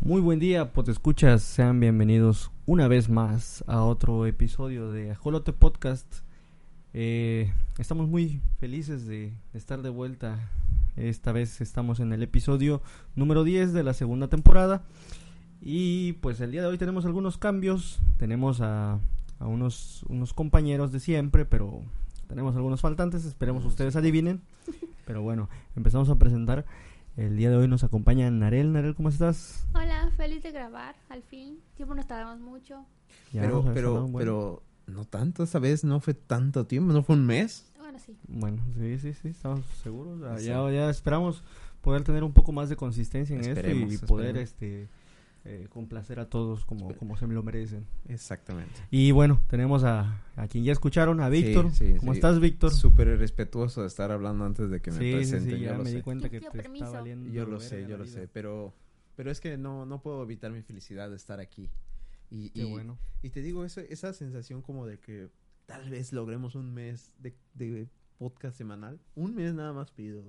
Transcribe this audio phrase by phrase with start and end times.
[0.00, 5.52] Muy buen día, pues escuchas, sean bienvenidos una vez más a otro episodio de Ajolote
[5.52, 6.06] Podcast.
[6.94, 10.50] Eh, estamos muy felices de estar de vuelta.
[10.96, 12.82] Esta vez estamos en el episodio
[13.14, 14.84] número 10 de la segunda temporada.
[15.60, 18.00] Y pues el día de hoy tenemos algunos cambios.
[18.16, 19.00] Tenemos a
[19.38, 21.82] a unos, unos compañeros de siempre, pero
[22.26, 24.42] tenemos algunos faltantes, esperemos ustedes adivinen.
[25.06, 26.66] Pero bueno, empezamos a presentar.
[27.18, 28.72] El día de hoy nos acompaña Narel.
[28.72, 29.66] Narel, ¿cómo estás?
[29.74, 31.58] Hola, feliz de grabar, al fin.
[31.74, 32.86] Tiempo nos tardamos mucho.
[33.32, 37.72] pero, pero, pero, no tanto, esta vez no fue tanto tiempo, no fue un mes.
[37.76, 38.16] Bueno, sí.
[38.28, 40.20] Bueno, sí, sí, sí, estamos seguros.
[40.44, 41.42] Ya, ya esperamos
[41.80, 44.88] poder tener un poco más de consistencia en esto y poder este
[45.48, 47.86] eh, complacer a todos como, como se me lo merecen.
[48.06, 48.74] Exactamente.
[48.90, 51.70] Y bueno, tenemos a, a quien ya escucharon, a Víctor.
[52.00, 52.70] ¿Cómo estás, Víctor?
[52.72, 55.56] Súper respetuoso de estar hablando antes de que me presente.
[55.56, 57.30] Sí, ya me di cuenta que te está valiendo.
[57.30, 58.74] Yo lo sé, yo lo sé, pero,
[59.16, 61.70] pero es que no, no puedo evitar mi felicidad de estar aquí.
[62.30, 62.98] Y, Qué bueno.
[63.22, 65.30] Y te digo, eso, esa sensación como de que
[65.64, 67.88] tal vez logremos un mes de, de
[68.18, 69.00] podcast semanal.
[69.14, 70.22] Un mes nada más pido,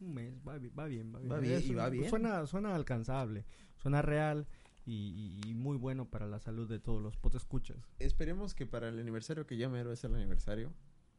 [0.00, 1.32] Un mes, va, va bien, va bien.
[1.32, 2.10] Va bien, y va bien.
[2.10, 3.44] Suena, suena alcanzable
[3.76, 4.46] suena real
[4.84, 7.76] y, muy bueno para la salud de todos los potescuchas.
[7.98, 10.72] Esperemos que para el aniversario que ya mero es el aniversario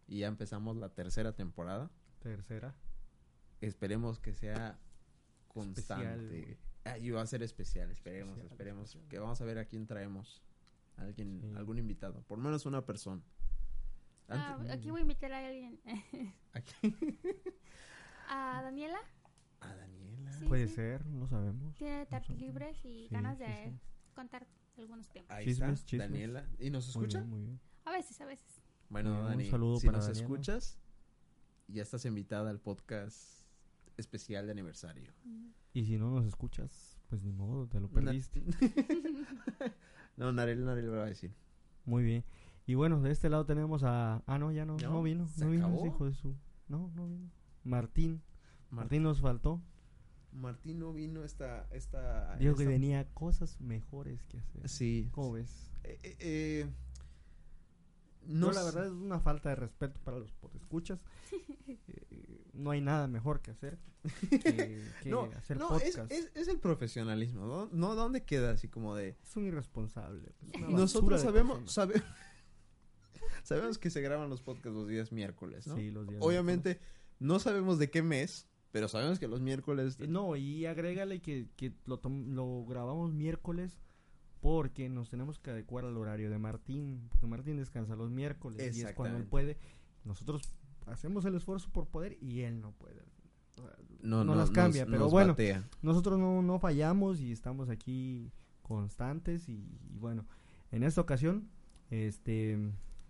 [0.08, 1.90] y ya empezamos la tercera temporada.
[2.22, 2.76] Tercera.
[3.60, 4.78] Esperemos que sea
[5.48, 6.58] constante.
[6.86, 8.98] Ah, y va a ser especial, esperemos, esperemos.
[9.10, 10.42] Que vamos a ver a quién traemos.
[10.96, 13.22] alguien, algún invitado, por lo menos una persona.
[14.30, 15.80] Ah, aquí voy a invitar a alguien.
[18.28, 19.00] ¿A Daniela?
[19.62, 20.32] A Daniela.
[20.48, 21.76] Puede ser, no sabemos.
[21.78, 23.74] Tiene tardes libres y ganas de
[24.14, 24.46] contar
[24.78, 25.32] algunos temas.
[25.32, 26.48] Ahí está, Daniela.
[26.60, 27.24] ¿Y nos escucha?
[27.24, 28.62] Muy bien, A veces, a veces.
[28.90, 30.80] Bueno, Dani, un saludo si nos escuchas,
[31.68, 33.46] ya estás invitada al podcast
[33.98, 35.12] especial de aniversario.
[35.74, 38.44] Y si no nos escuchas, pues ni modo, te lo perdiste.
[40.18, 41.34] no, Narel, Narel va a decir.
[41.86, 42.24] Muy bien.
[42.66, 44.22] Y bueno, de este lado tenemos a...
[44.26, 45.28] Ah, no, ya no, no, vino.
[45.38, 46.36] No vino hijo de su...
[46.68, 47.30] No, no vino.
[47.68, 48.22] Martín.
[48.70, 49.62] Martín nos faltó.
[50.32, 51.68] Martín no vino esta...
[51.72, 54.70] esta Dijo que tenía cosas mejores que hacer.
[54.70, 55.10] Sí.
[55.12, 55.72] ¿Cómo ves?
[55.84, 56.70] Eh, eh, eh
[58.28, 61.02] no, la verdad es una falta de respeto para los escuchas
[61.68, 63.78] eh, no hay nada mejor que hacer
[64.30, 65.98] que, no, hacer no, Es,
[66.34, 67.70] es, el profesionalismo, ¿no?
[67.72, 67.96] ¿no?
[67.96, 69.18] ¿Dónde queda así como de...?
[69.22, 70.34] Es un irresponsable.
[70.52, 71.74] Pues, Nosotros sabemos,
[73.44, 75.76] sabemos que se graban los podcasts los días miércoles, ¿no?
[75.76, 76.80] Sí, los días Obviamente
[77.20, 80.00] no sabemos de qué mes, pero sabemos que los miércoles...
[80.00, 83.80] No, y agrégale que, que lo, lo grabamos miércoles
[84.40, 88.82] porque nos tenemos que adecuar al horario de Martín, porque Martín descansa los miércoles y
[88.82, 89.58] es cuando él puede.
[90.04, 90.42] Nosotros
[90.86, 93.02] hacemos el esfuerzo por poder y él no puede.
[94.02, 95.36] no, no, las cambia, pero bueno,
[95.82, 99.54] nosotros no, no fallamos y estamos aquí constantes y,
[99.92, 100.26] y, bueno,
[100.72, 101.50] en esta ocasión
[101.90, 102.58] este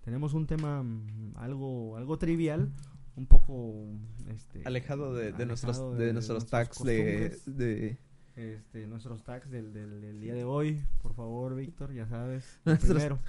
[0.01, 2.72] tenemos un tema mm, algo algo trivial,
[3.17, 3.83] un poco
[4.29, 7.97] este, alejado de, de nuestros de, nuestros tags de, de,
[8.35, 13.19] este nuestros tags del, del, día de hoy por favor Víctor ya sabes primero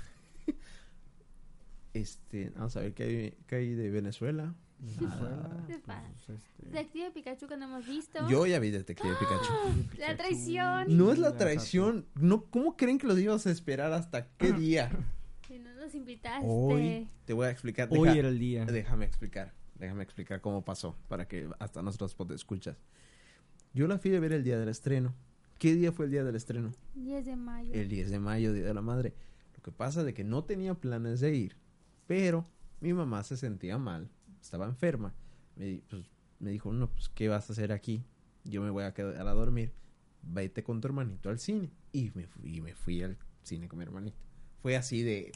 [1.95, 6.67] este vamos a ver qué hay, qué hay de Venezuela Venezuela pues, este...
[6.67, 8.29] Detective Pikachu que no hemos visto.
[8.29, 9.99] Yo ya vi Detective Pikachu.
[9.99, 10.97] La traición.
[10.97, 12.07] No es la traición.
[12.15, 14.91] No, ¿Cómo creen que los ibas a esperar hasta qué día?
[15.49, 16.47] Si no nos invitaste.
[16.49, 17.89] Hoy te voy a explicar.
[17.91, 18.67] Hoy era el día.
[18.67, 19.53] Déjame explicar.
[19.79, 22.77] Déjame explicar cómo pasó para que hasta nosotros escuchas.
[23.75, 25.15] Yo la fui a ver el día del estreno.
[25.59, 26.73] ¿Qué día fue el día del estreno?
[26.95, 27.75] 10 de mayo.
[27.75, 29.15] El 10 de mayo, Día de la Madre.
[29.57, 31.57] Lo que pasa es que no tenía planes de ir,
[32.07, 32.47] pero
[32.81, 34.09] mi mamá se sentía mal,
[34.41, 35.15] estaba enferma.
[35.57, 36.05] Me, pues,
[36.39, 38.05] me dijo, no, pues, ¿qué vas a hacer aquí?
[38.45, 39.73] Yo me voy a quedar a dormir.
[40.23, 41.71] Vete con tu hermanito al cine.
[41.93, 44.17] Y me fui, me fui al cine con mi hermanito.
[44.63, 45.33] Fue así de...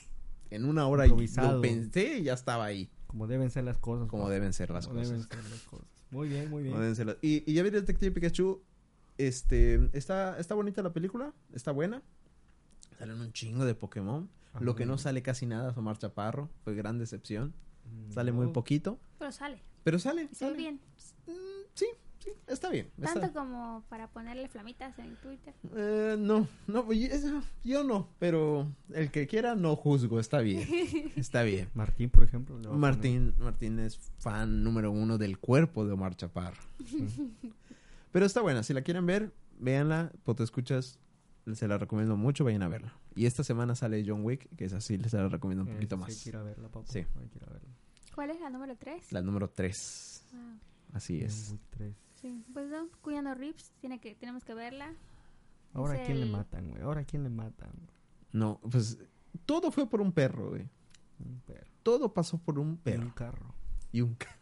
[0.51, 1.17] En una hora yo
[1.61, 2.91] pensé y ya estaba ahí.
[3.13, 4.09] Como deben ser las cosas.
[4.09, 4.35] Como pues.
[4.35, 5.87] deben ser las cosas.
[6.11, 6.75] Muy bien, muy bien.
[7.21, 8.63] Y, y, ya vi Detective Pikachu.
[9.19, 11.35] Este, está, está bonita la película.
[11.53, 12.03] Está buena.
[12.99, 14.31] Salen un chingo de Pokémon.
[14.61, 16.49] Lo que no sale casi nada es Omar Chaparro.
[16.65, 17.55] Fue gran decepción.
[18.09, 18.99] Sale muy poquito.
[19.19, 19.63] Pero sale.
[19.85, 20.29] Pero sale.
[20.33, 20.81] Sale bien.
[21.27, 21.87] Mm, sí,
[22.23, 22.91] sí, está bien.
[22.99, 25.55] está- Tanto como para ponerle flamitas en Twitter.
[25.75, 30.67] Eh, no, no, pues, yo- yo no, pero el que quiera no juzgo, está bien,
[31.17, 31.69] está bien.
[31.75, 32.59] Martín, por ejemplo.
[32.75, 36.61] Martín, Martín es fan número uno del cuerpo de Omar Chaparro.
[38.13, 40.99] Pero está buena, si la quieren ver, véanla, te escuchas,
[41.55, 42.95] se la recomiendo mucho, vayan a verla.
[43.15, 45.97] Y esta semana sale John Wick, que es así, les la recomiendo un poner- poquito
[45.97, 46.35] sí más.
[46.35, 46.93] a verla, papu.
[46.93, 47.07] Sí.
[47.15, 47.69] Verla.
[48.15, 49.13] ¿Cuál es la número 3?
[49.13, 50.25] La número 3,
[50.93, 51.47] así es.
[51.49, 51.95] John Wick tres.
[52.23, 54.95] Sí, pues no, Cuyano Rips, tiene que, tenemos que verla.
[55.75, 56.83] Ahora, ¿a quién le matan, güey?
[56.83, 57.73] Ahora, ¿a quién le matan?
[58.33, 58.99] No, pues
[59.45, 60.69] todo fue por un perro, güey.
[61.19, 61.71] Un perro.
[61.83, 63.55] Todo pasó por un Un perro carro.
[63.91, 64.39] y un carro.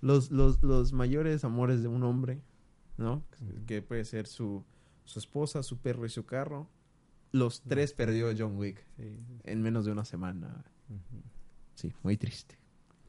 [0.00, 2.42] Los, los, los mayores amores de un hombre,
[2.98, 3.22] ¿no?
[3.66, 4.64] Que puede ser su,
[5.04, 6.68] su esposa, su perro y su carro.
[7.32, 10.64] Los tres perdió John Wick Sí, sí, en menos de una semana.
[11.74, 12.58] Sí, muy triste.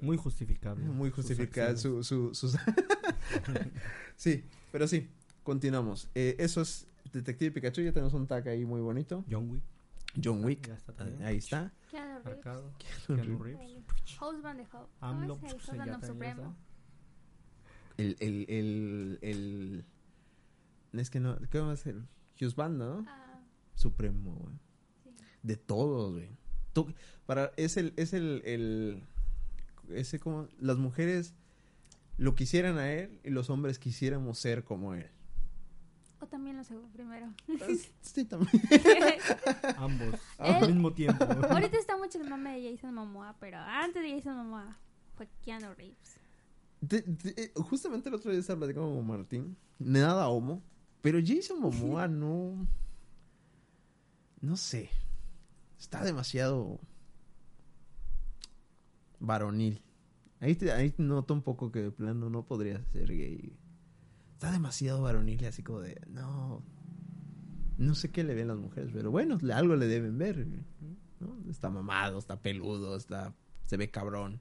[0.05, 0.85] Muy justificable.
[0.85, 1.81] Muy acciones.
[1.81, 2.57] su, su, sus...
[4.15, 5.09] sí, pero sí,
[5.43, 6.09] continuamos.
[6.15, 9.23] Eh, eso es Detective Pikachu, ya tenemos un tag ahí muy bonito.
[9.29, 9.63] John Wick.
[10.23, 11.21] John Wick, Ya está también.
[11.23, 11.73] ahí está.
[11.91, 12.45] Keanu Reeves.
[13.07, 13.69] Keanu Reeves.
[13.71, 13.83] El
[14.21, 14.89] Husband de Hope.
[15.01, 16.55] AMLO, ¿Cómo es el pues, Supremo?
[17.97, 19.85] El, el, el, el...
[20.93, 21.95] Es que no, ¿qué va a ser?
[22.39, 23.05] Husband, ¿no?
[23.07, 23.41] Ah,
[23.75, 24.55] Supremo, güey.
[25.03, 25.09] sí.
[25.43, 26.29] De todos, güey.
[26.73, 26.93] To-
[27.25, 29.03] Para, es el, es el, el,
[29.93, 31.33] ese como, las mujeres
[32.17, 35.09] lo quisieran a él y los hombres quisiéramos ser como él.
[36.21, 37.33] O también lo segundo primero.
[38.01, 38.61] Sí, también.
[39.77, 40.13] Ambos.
[40.39, 41.23] Él- Al mismo tiempo.
[41.25, 44.77] Ahorita está mucho el mame de Jason Momoa, pero antes de Jason Momoa
[45.15, 46.15] fue Keanu Reeves.
[46.81, 49.57] De- de- eh, justamente el otro día estaba platicando con Martín.
[49.79, 50.61] Nada homo.
[51.01, 52.65] Pero Jason Momoa no.
[54.41, 54.89] No sé.
[55.79, 56.79] Está demasiado.
[59.25, 59.81] Varonil.
[60.39, 63.57] Ahí, te, ahí noto un poco que de plano no podría ser gay.
[64.33, 65.99] Está demasiado varonil, así como de.
[66.07, 66.63] No.
[67.77, 70.47] No sé qué le ven las mujeres, pero bueno, algo le deben ver.
[71.19, 71.49] ¿no?
[71.49, 73.33] Está mamado, está peludo, está.
[73.65, 74.39] se ve cabrón.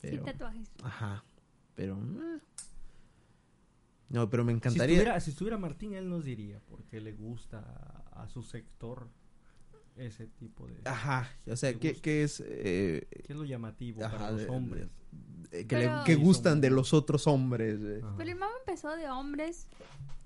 [0.00, 0.16] Pero.
[0.16, 0.70] Sin tatuajes.
[0.82, 1.24] Ajá.
[1.74, 1.96] Pero.
[1.96, 2.40] eh.
[4.08, 4.96] No, pero me Si encantaría.
[4.96, 7.60] estuviera, si estuviera Martín, él nos diría porque le gusta
[8.12, 9.08] a su sector
[10.00, 10.80] ese tipo de...
[10.84, 11.30] Ajá.
[11.46, 12.42] O sea, ¿qué, qué es.
[12.46, 14.88] eh, ¿Qué es lo llamativo Ajá, para los de- hombres?
[15.52, 17.78] eh, que, Pero- le, que Sí, gustan de los otros hombres?
[17.82, 18.00] eh?
[18.16, 19.66] Pero el mame empezó de hombres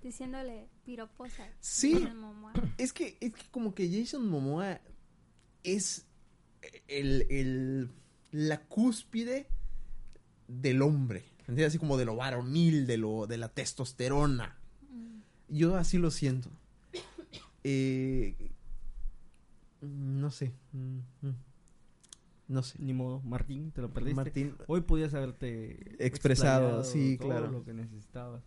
[0.03, 1.93] diciéndole piropos a Sí.
[1.94, 2.53] Jason Momoa.
[2.79, 4.81] Es que, es que como que Jason Momoa
[5.62, 6.06] es
[6.88, 7.91] el, el-
[8.32, 9.47] la cúspide
[10.49, 11.25] del hombre.
[11.41, 11.67] ¿Entiendes?
[11.69, 14.59] Así como de lo varonil, de lo, de la testosterona.
[14.91, 15.19] Mm.
[15.49, 16.50] Yo así lo siento.
[17.62, 18.35] Eh,
[19.84, 20.52] no sé.
[20.72, 21.34] Mm, mm.
[22.48, 22.78] No sé.
[22.78, 24.14] Ni modo, Martín, te lo perdiste.
[24.14, 27.50] Martín, Hoy podías haberte Expresado, sí, todo claro.
[27.50, 28.42] lo que necesitabas.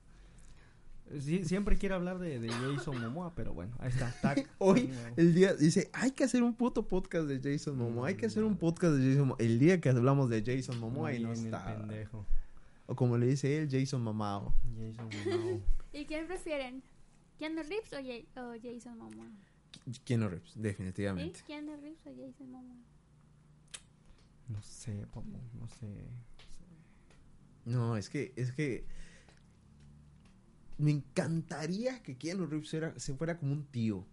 [1.19, 4.13] Sí, siempre quiere hablar de, de Jason Momoa, pero bueno, ahí está.
[4.21, 4.47] tac.
[4.57, 8.25] Hoy, el día, dice, hay que hacer un puto podcast de Jason Momoa, hay que
[8.25, 9.37] hacer un podcast de Jason Momoa.
[9.39, 11.65] El día que hablamos de Jason Momoa y no está.
[11.65, 12.25] pendejo.
[12.87, 14.53] O como le dice él, Jason Mamao.
[14.77, 15.59] Jason Momoa.
[15.93, 16.83] ¿Y quién prefieren?
[17.37, 17.93] ¿Keanu Reeves
[18.35, 19.31] o Jason Momoa?
[20.03, 21.41] Keanu Reeves, definitivamente.
[21.45, 22.75] ¿Keanu Reeves o Jason Momoa?
[24.49, 26.05] No sé, papu, no sé.
[27.65, 28.85] No, es que, es que
[30.77, 34.05] me encantaría que Keanu Reeves era- se fuera como un tío.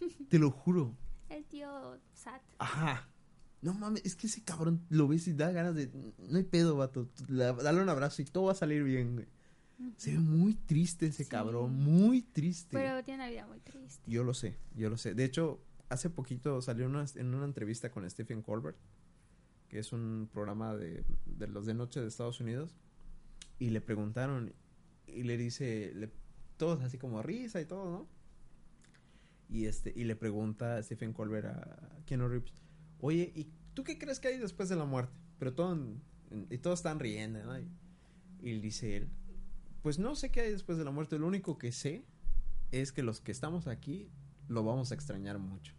[0.30, 0.94] Te lo juro.
[1.28, 2.42] El tío Sat.
[2.58, 3.08] Ajá.
[3.62, 5.90] No mames, es que ese cabrón lo ves y da ganas de.
[6.18, 7.08] No hay pedo, vato.
[7.28, 9.26] La- dale un abrazo y todo va a salir bien, güey.
[9.96, 11.30] Se ve muy triste ese Sí.
[11.30, 12.76] cabrón, muy triste.
[12.76, 14.02] Pero tiene una vida muy triste.
[14.10, 15.14] Yo lo sé, yo lo sé.
[15.14, 18.76] De hecho, hace poquito salió una- en una entrevista con Stephen Colbert,
[19.68, 22.74] que es un programa de, de los de noche de Estados Unidos,
[23.58, 24.52] y le preguntaron,
[25.06, 26.10] y le dice, le-
[26.56, 28.08] todos así como risa y todo, ¿no?
[29.48, 32.52] Y este, y le pregunta a Stephen Colbert a Keanu Reeves,
[33.00, 35.12] oye, ¿y tú qué crees que hay después de la muerte?
[35.38, 37.58] Pero todo, en- en- y todos están riendo, ¿no?
[37.58, 37.66] Y,
[38.42, 39.08] y dice él,
[39.82, 42.04] pues no sé qué hay después de la muerte, lo único que sé
[42.70, 44.08] es que los que estamos aquí
[44.48, 45.74] lo vamos a extrañar mucho.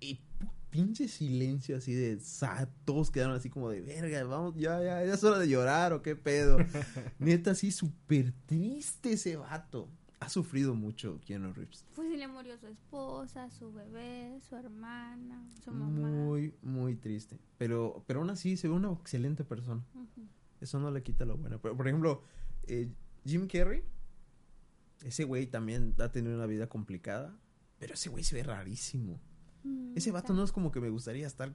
[0.00, 0.20] Y
[0.70, 5.14] pinche silencio así de sa- todos quedaron así como de verga, vamos, ya, ya, ya
[5.14, 6.58] es hora de llorar o qué pedo.
[7.18, 9.88] Neta, así súper triste ese vato.
[10.20, 11.84] Ha sufrido mucho Keanu Reeves.
[11.94, 16.08] Pues le murió su esposa, su bebé, su hermana, su mamá.
[16.10, 17.38] Muy, muy triste.
[17.56, 19.84] Pero, pero aún así se ve una excelente persona.
[20.60, 21.60] Eso no le quita lo bueno.
[21.62, 22.22] Pero, por ejemplo,
[22.68, 22.88] eh,
[23.24, 23.82] Jim Carrey,
[25.04, 27.36] ese güey también ha tenido una vida complicada.
[27.78, 29.20] Pero ese güey se ve rarísimo.
[29.62, 31.54] Mm, Ese vato no es como que me gustaría estar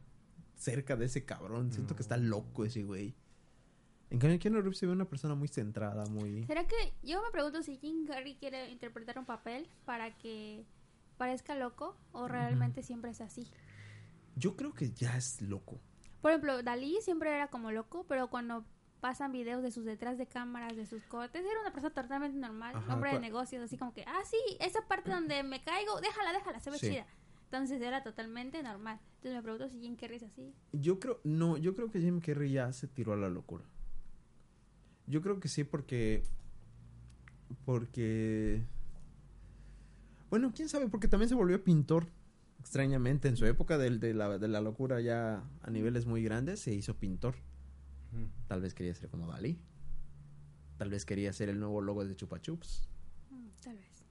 [0.55, 1.71] cerca de ese cabrón.
[1.73, 2.27] Siento que está No.
[2.29, 3.13] loco ese güey.
[4.09, 6.45] En cambio, Keanu Reeves se ve una persona muy centrada, muy...
[6.45, 10.63] ¿Será que yo me pregunto si Jim Carrey quiere interpretar un papel para que
[11.17, 13.47] parezca loco o realmente siempre es así?
[14.37, 15.79] Yo creo que ya es loco.
[16.21, 18.63] Por ejemplo, Dalí siempre era como loco, pero cuando
[19.03, 22.73] pasan videos de sus detrás de cámaras, de sus cortes, era una persona totalmente normal,
[22.73, 26.31] Ajá, hombre de negocios, así como que, ah, sí, esa parte donde me caigo, déjala,
[26.31, 26.87] déjala, se ve Sí.
[26.91, 27.05] chida.
[27.51, 29.01] Entonces era totalmente normal.
[29.15, 30.53] Entonces me pregunto si Jim Carrey es así.
[30.71, 33.65] Yo creo, no, yo creo que Jim Carrey ya se tiró a la locura.
[35.05, 36.23] Yo creo que sí porque,
[37.65, 38.63] porque,
[40.29, 42.07] bueno, quién sabe, porque también se volvió pintor,
[42.61, 46.61] extrañamente, en su época del- de, la, de la locura ya a niveles muy grandes,
[46.61, 47.35] se hizo pintor.
[48.47, 49.59] Tal vez quería ser como Dalí.
[50.77, 52.87] Tal vez quería ser el nuevo logo de Chupa Chups.
[53.29, 54.03] Mm, tal vez.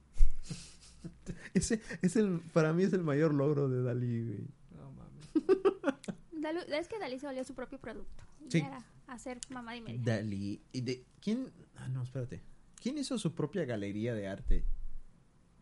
[1.53, 4.47] Ese es el, para mí es el mayor logro de Dalí, güey.
[4.77, 5.27] No mames.
[6.33, 8.23] Dalu- es que Dalí se volvió su propio producto.
[8.47, 8.57] Y Sí.
[8.59, 10.01] era hacer mamá y media.
[10.03, 10.61] Dalí.
[10.71, 11.51] ¿Y de quién?
[11.75, 12.41] Ah, no, espérate.
[12.81, 14.65] ¿Quién hizo su propia galería de arte?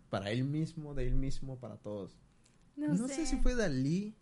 [0.10, 2.18] Para él mismo, de él mismo, para todos.
[2.76, 3.26] No, No, sé.
[3.26, 4.16] si fue Dalí.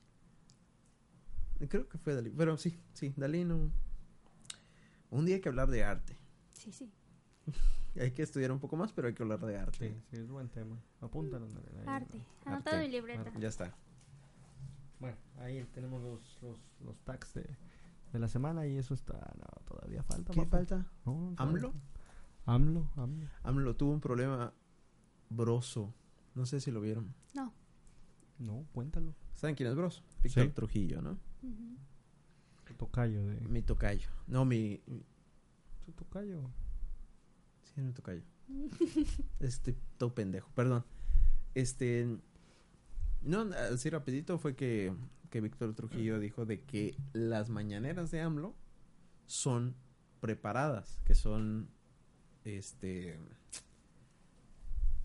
[1.68, 2.30] Creo que fue Dalí.
[2.30, 3.72] Pero sí, sí, Dalí no.
[5.10, 6.18] Un día hay que hablar de arte.
[6.54, 6.92] Sí, sí.
[8.00, 10.02] Hay que estudiar un poco más, pero hay que hablar de Sí, arte.
[10.12, 10.78] sí, es buen tema.
[11.02, 11.48] Apúntalo.
[11.48, 11.84] Ahí.
[11.88, 12.24] Arte.
[12.46, 13.32] Anotado en mi libreta.
[13.40, 13.76] Ya está.
[15.00, 17.58] Bueno, ahí tenemos los, los, los tags de,
[18.14, 19.14] de la semana y eso está...
[19.38, 20.32] No, todavía falta.
[20.32, 20.58] ¿Qué papá.
[20.58, 20.86] falta?
[21.06, 21.74] No, ¿AMLO?
[22.46, 23.28] AMLO, AMLO.
[23.44, 24.54] AMLO tuvo un problema
[25.30, 25.94] broso.
[26.36, 27.14] No sé si lo vieron.
[27.34, 27.52] No.
[28.38, 29.16] No, cuéntalo.
[29.34, 30.04] ¿Saben quién es Broso?
[30.22, 30.50] Víctor Sí.
[30.52, 31.18] Trujillo, ¿no?
[31.42, 31.78] Ujú.
[32.70, 33.42] Tu tocayo de...
[33.42, 34.08] Mi tocayo.
[34.28, 34.82] No, mi...
[35.86, 36.50] Tu tocayo.
[37.64, 38.22] Sí, era mi tocayo.
[39.40, 40.86] Este, todo pendejo, perdón.
[41.56, 42.08] Este...
[43.22, 43.42] No,
[43.74, 44.94] así rapidito fue que,
[45.30, 48.56] que Víctor Trujillo dijo de que las mañaneras de AMLO
[49.26, 49.76] son
[50.22, 51.70] preparadas, que son,
[52.46, 53.20] este...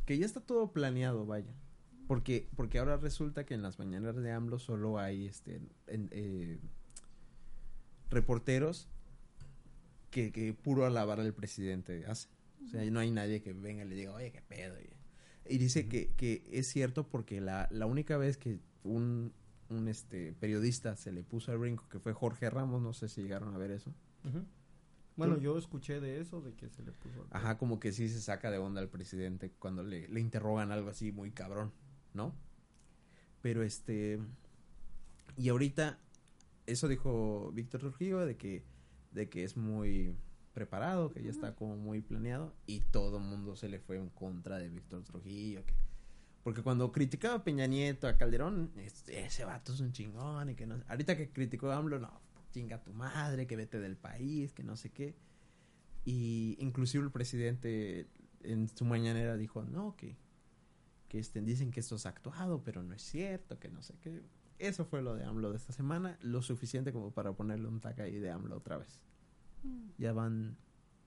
[0.06, 1.54] Que ya está todo planeado, vaya.
[2.06, 6.60] Porque, porque ahora resulta que en las mañaneras de AMLO solo hay, este, en- eh,
[8.14, 8.88] reporteros
[10.10, 12.28] que, que puro alabar al presidente hace.
[12.64, 14.76] O sea, no hay nadie que venga y le diga, oye, qué pedo.
[14.80, 19.32] Y, y dice que, que es cierto porque la, la única vez que un,
[19.68, 23.22] un este, periodista se le puso al brinco, que fue Jorge Ramos, no sé si
[23.22, 23.92] llegaron a ver eso.
[25.16, 27.26] Bueno, yo escuché de eso, de que se le puso...
[27.30, 30.88] Ajá, como que sí se saca de onda al presidente cuando le, le interrogan algo
[30.88, 31.72] así muy cabrón,
[32.14, 32.34] ¿no?
[33.42, 34.18] Pero este...
[35.36, 35.98] Y ahorita,
[36.66, 38.64] eso dijo Víctor Trujillo, de que,
[39.12, 40.16] de que es muy
[40.52, 44.08] preparado, que ya está como muy planeado, y todo el mundo se le fue en
[44.10, 45.64] contra de Víctor Trujillo.
[45.66, 45.74] Que,
[46.42, 50.54] porque cuando criticaba a Peña Nieto, a Calderón, es- ese vato es un chingón, y
[50.54, 50.80] que no...
[50.88, 52.20] Ahorita que criticó a AMLO, no,
[52.52, 55.14] chinga tu madre, que vete del país, que no sé qué.
[56.04, 58.06] Y inclusive el presidente
[58.42, 60.16] en su mañanera dijo, no, que,
[61.08, 64.22] que este, dicen que esto es actuado, pero no es cierto, que no sé qué.
[64.58, 68.00] Eso fue lo de AMLO de esta semana, lo suficiente como para ponerle un tag
[68.00, 69.00] ahí de AMLO otra vez.
[69.62, 69.90] Mm.
[69.98, 70.56] Ya van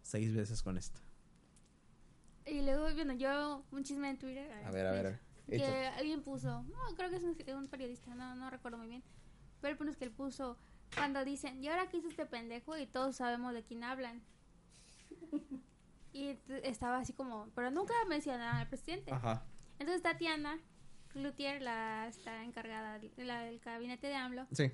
[0.02, 1.00] seis veces con esto.
[2.46, 4.52] Y luego, bueno, yo un chisme en Twitter.
[4.66, 5.20] A ver, a ver.
[5.48, 9.04] Que alguien puso, no, creo que es un, un periodista, no, no recuerdo muy bien.
[9.62, 10.58] Pero el punto es que él puso,
[10.94, 12.78] cuando dicen, ¿y ahora qué hizo este pendejo?
[12.78, 14.22] Y todos sabemos de quién hablan.
[16.14, 19.12] Y estaba así como, pero nunca mencionaron al presidente.
[19.12, 19.46] Ajá.
[19.78, 20.58] Entonces Tatiana
[21.10, 24.72] Cloutier, la está encargada la del gabinete de AMLO, Sí.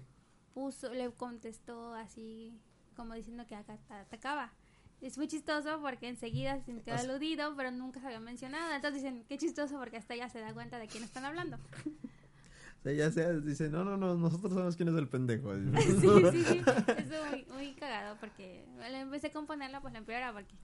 [0.53, 2.59] puso, le contestó así
[2.95, 4.53] como diciendo que acá atacaba.
[5.01, 8.73] Es muy chistoso porque enseguida se sintió aludido, pero nunca se había mencionado.
[8.73, 11.57] Entonces dicen, qué chistoso porque hasta ella se da cuenta de quién están hablando.
[11.57, 15.53] O sea, ya sea, dice, no, no, no, nosotros sabemos quién es el pendejo.
[15.77, 15.91] sí,
[16.31, 16.61] sí, sí.
[16.97, 20.55] Estuvo muy, muy cagado porque bueno, empecé a componerla, pues la empeora porque...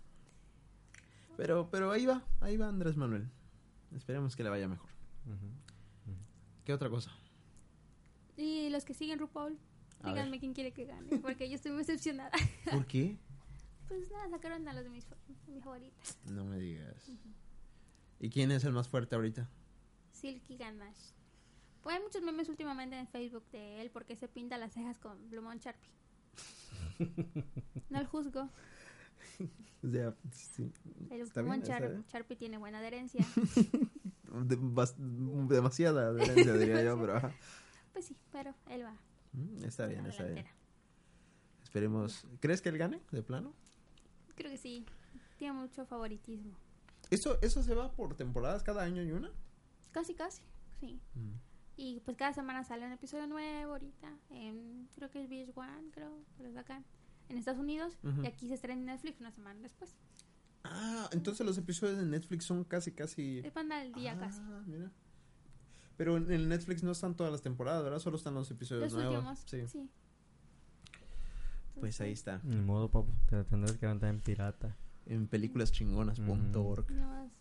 [1.36, 3.30] Pero, pero ahí va, ahí va Andrés Manuel.
[3.96, 4.90] Esperemos que le vaya mejor.
[6.66, 7.12] ¿Qué otra cosa?
[8.38, 9.58] Y los que siguen RuPaul,
[10.02, 10.40] A díganme ver.
[10.40, 12.32] quién quiere que gane, porque yo estoy muy decepcionada.
[12.72, 13.18] ¿Por qué?
[13.88, 15.06] Pues nada, sacaron a los de mis,
[15.64, 16.18] favoritas.
[16.26, 17.10] No me digas.
[18.20, 19.50] ¿Y quién es el más fuerte ahorita?
[20.12, 21.14] Silky Ganache.
[21.82, 25.30] Pues hay muchos memes últimamente en Facebook de él porque se pinta las cejas con
[25.30, 25.90] Blumon Sharpie.
[27.90, 28.50] No el juzgo.
[29.82, 30.74] O sea, sí.
[31.10, 32.04] El Char- bien.
[32.12, 33.26] Sharpie tiene buena adherencia.
[34.32, 34.96] De- bas-
[35.48, 37.34] demasiada adherencia, diría yo, pero ajá.
[37.94, 38.96] Pues sí, pero él va.
[39.34, 40.46] Mm, Está bien, está bien.
[41.64, 42.26] Esperemos.
[42.40, 43.54] ¿Crees que él gane, de plano?
[44.36, 44.86] Creo que sí.
[45.38, 46.54] Tiene mucho favoritismo.
[47.10, 49.32] ¿Eso, ¿Eso se va por temporadas cada año y una?
[49.92, 50.42] Casi, casi.
[50.80, 51.00] Sí.
[51.76, 54.12] Y pues cada semana sale un episodio nuevo ahorita.
[54.30, 56.86] En, creo que es VH1, creo, que lo sacan.
[57.30, 58.24] en Estados Unidos Ujú.
[58.24, 59.96] y aquí se estrena en Netflix una semana después.
[60.64, 63.40] Ah, entonces los episodios de Netflix son casi, casi...
[63.40, 64.42] Es para el día Ah, casi.
[64.68, 64.92] mira.
[65.98, 68.00] Pero en el Netflix no están todas las temporadas, ¿verdad?
[68.00, 69.16] Solo están los episodios Los nuevos.
[69.18, 69.40] últimos.
[69.48, 69.68] Sí.
[69.68, 69.90] Sí.
[71.80, 72.42] Pues ahí está.
[72.44, 73.12] Ni modo, papu.
[73.30, 74.76] Te tendrás que levantar en pirata.
[75.06, 76.92] En películaschingonas.org.
[76.92, 77.32] nada más.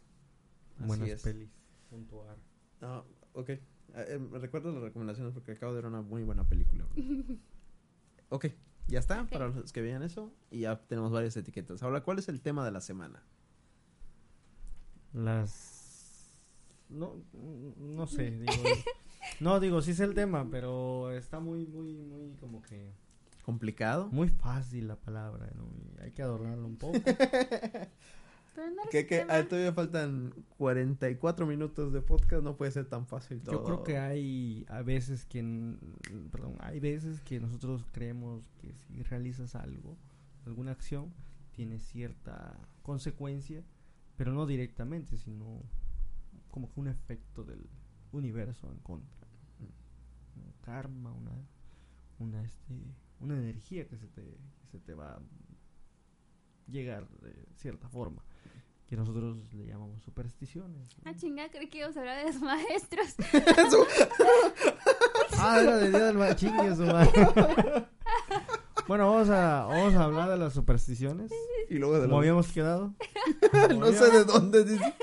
[0.78, 1.22] Así Buenas es.
[1.22, 1.50] pelis.
[1.90, 2.36] punto ar.
[2.82, 3.48] Ah, ok.
[3.50, 3.62] Eh,
[3.94, 6.84] eh, recuerdo las recomendaciones porque acabo de ver una muy buena película.
[8.28, 8.46] ok,
[8.88, 10.32] ya está para los que vean eso.
[10.50, 11.82] Y ya tenemos varias etiquetas.
[11.82, 13.22] Ahora, ¿cuál es el tema de la semana?
[15.12, 16.34] Las.
[16.88, 17.16] No,
[17.76, 18.52] no sé, digo.
[19.40, 22.92] no, digo, sí es el tema, pero está muy, muy, muy como que.
[23.44, 24.08] ¿Complicado?
[24.10, 25.70] Muy fácil la palabra, ¿no?
[26.02, 26.98] Hay que adornarlo un poco.
[28.58, 33.06] Pero no era Que, ah, todavía faltan 44 minutos de podcast, no puede ser tan
[33.06, 33.52] fácil todo.
[33.52, 35.76] Yo creo que hay a veces que,
[36.32, 39.96] perdón, hay veces que nosotros creemos que si realizas algo,
[40.44, 41.14] alguna acción,
[41.52, 43.62] tiene cierta consecuencia,
[44.16, 45.62] pero no directamente, sino
[46.50, 47.64] como que un efecto del
[48.10, 49.28] universo en contra.
[50.34, 51.30] Un karma, una,
[52.18, 52.74] una, este,
[53.20, 55.20] una energía que se te, que se te va a
[56.66, 58.24] llegar de cierta forma,
[58.88, 60.96] que nosotros le llamamos supersticiones.
[61.04, 61.10] ¿no?
[61.10, 63.14] Ah, chingada, creí que íbamos a hablar de los maestros.
[65.40, 67.12] Ah, era de día del ma- chingue su madre.
[68.88, 71.30] Bueno, vamos a, vamos a hablar de las supersticiones.
[71.70, 72.94] Y luego de Como la- habíamos quedado.
[73.78, 74.94] no sé de dónde dice.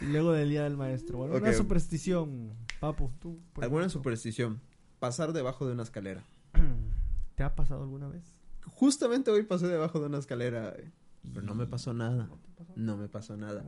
[0.00, 1.18] Y luego del día del maestro.
[1.18, 2.54] Bueno, una superstición.
[2.80, 3.38] Papu, tú.
[3.56, 3.90] Alguna ejemplo.
[3.90, 4.60] superstición.
[4.98, 6.22] Pasar debajo de una escalera.
[7.34, 8.34] ¿Te ha pasado alguna vez?
[8.64, 10.74] Justamente hoy pasé debajo de una escalera.
[10.78, 10.90] eh,
[11.22, 12.28] Pero no me pasó nada.
[12.76, 13.64] ¿No me pasó nada.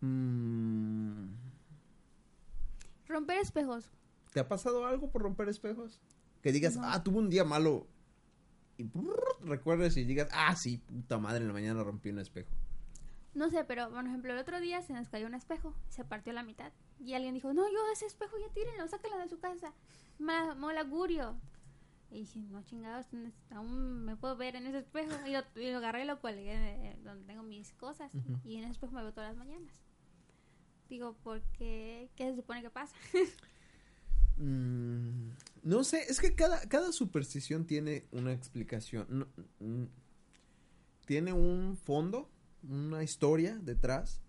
[0.00, 1.28] Mm,
[3.08, 3.90] Romper espejos.
[4.32, 6.00] ¿Te ha pasado algo por romper espejos?
[6.42, 6.84] Que digas, No.
[6.84, 7.86] ah, tuve un día malo.
[8.76, 12.50] Y brrr, recuerdes y digas, ah, sí, puta madre, en la mañana rompí un espejo.
[13.34, 16.32] No sé, pero por ejemplo, el otro día se nos cayó un espejo, se partió
[16.32, 16.72] a la mitad.
[17.00, 19.72] Y alguien dijo, no, yo ese espejo ya tírenlo, sáquenlo de su casa.
[20.18, 21.36] Ma- Mal augurio.
[22.14, 23.06] Y dije, no chingados,
[23.50, 25.10] aún me puedo ver en ese espejo.
[25.26, 28.12] Y lo, y lo agarré y lo colgué donde tengo mis cosas.
[28.44, 29.82] Y en ese espejo me veo todas las mañanas.
[30.88, 32.94] Digo, porque ¿qué se supone que pasa?
[34.36, 35.30] Mm,
[35.62, 39.06] no sé, es que cada, cada superstición tiene una explicación.
[39.08, 39.28] no,
[39.60, 39.84] mm,
[41.06, 42.28] tiene un fondo,
[42.68, 44.20] una historia detrás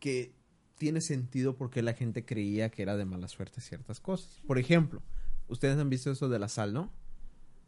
[0.00, 0.34] que
[0.76, 4.42] tiene sentido porque la gente creía que era de mala suerte ciertas cosas.
[4.44, 5.02] Por ejemplo,
[5.48, 6.90] ustedes han visto eso de la sal, ¿no?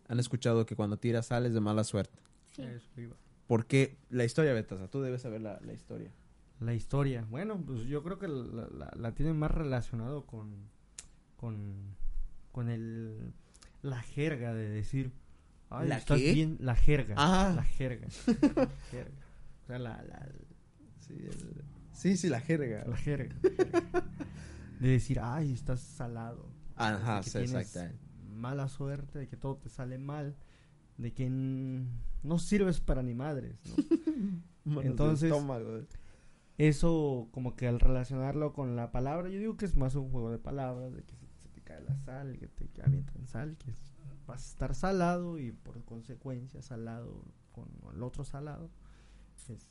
[0.08, 2.18] Han escuchado que cuando tiras sal es de mala suerte.
[2.54, 2.62] Sí.
[2.62, 3.16] Eso iba.
[3.46, 6.10] Porque la historia, Betasa, tú debes saber la, la historia.
[6.60, 7.26] La historia.
[7.30, 10.68] Bueno, pues yo creo que la, la, la tienen más relacionado con,
[11.36, 11.74] con,
[12.52, 13.32] con el,
[13.82, 15.10] la jerga de decir,
[15.70, 16.32] ay, ¿La estás qué?
[16.32, 17.52] bien, la jerga, Ah.
[17.56, 19.12] la jerga, la jerga.
[19.62, 20.28] O sea, la, la,
[21.00, 22.84] Sí, el- sí, sí, la jerga.
[22.86, 24.04] la jerga, la jerga.
[24.80, 26.46] De decir, ay, estás salado.
[26.76, 27.98] Ajá, de que sí, tienes exactamente.
[28.34, 30.34] Mala suerte, de que todo te sale mal,
[30.98, 33.74] de que no sirves para ni madres, ¿no?
[34.82, 35.80] Entonces- estómago.
[36.56, 40.30] Eso, como que al relacionarlo con la palabra, yo digo que es más un juego
[40.30, 43.72] de palabras, de que se, se te cae la sal, que te avientan sal, que
[43.72, 43.92] es-
[44.26, 48.70] vas a estar salado y por consecuencia salado con el otro salado.
[49.48, 49.66] Es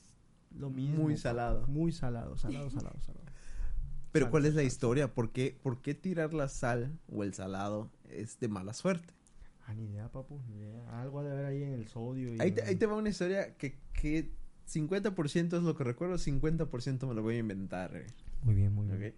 [0.51, 1.03] lo mismo.
[1.03, 1.65] Muy salado.
[1.67, 3.22] Muy salado, salado, salado, salado.
[4.13, 5.13] Pero ¿cuál es la historia?
[5.13, 9.13] ¿Por qué, ¿Por qué tirar la sal o el salado es de mala suerte?
[9.65, 11.01] Ah, ni idea, papu, ni idea.
[11.01, 12.33] Algo ha de haber ahí en el sodio.
[12.35, 14.29] Y Ahí te, ahí te va una historia que, que
[14.71, 17.95] 50% es lo que recuerdo, 50% me lo voy a inventar.
[17.95, 18.05] eh,
[18.43, 19.15] Muy bien, muy bien.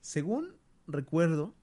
[0.00, 0.54] Según
[0.86, 1.54] recuerdo,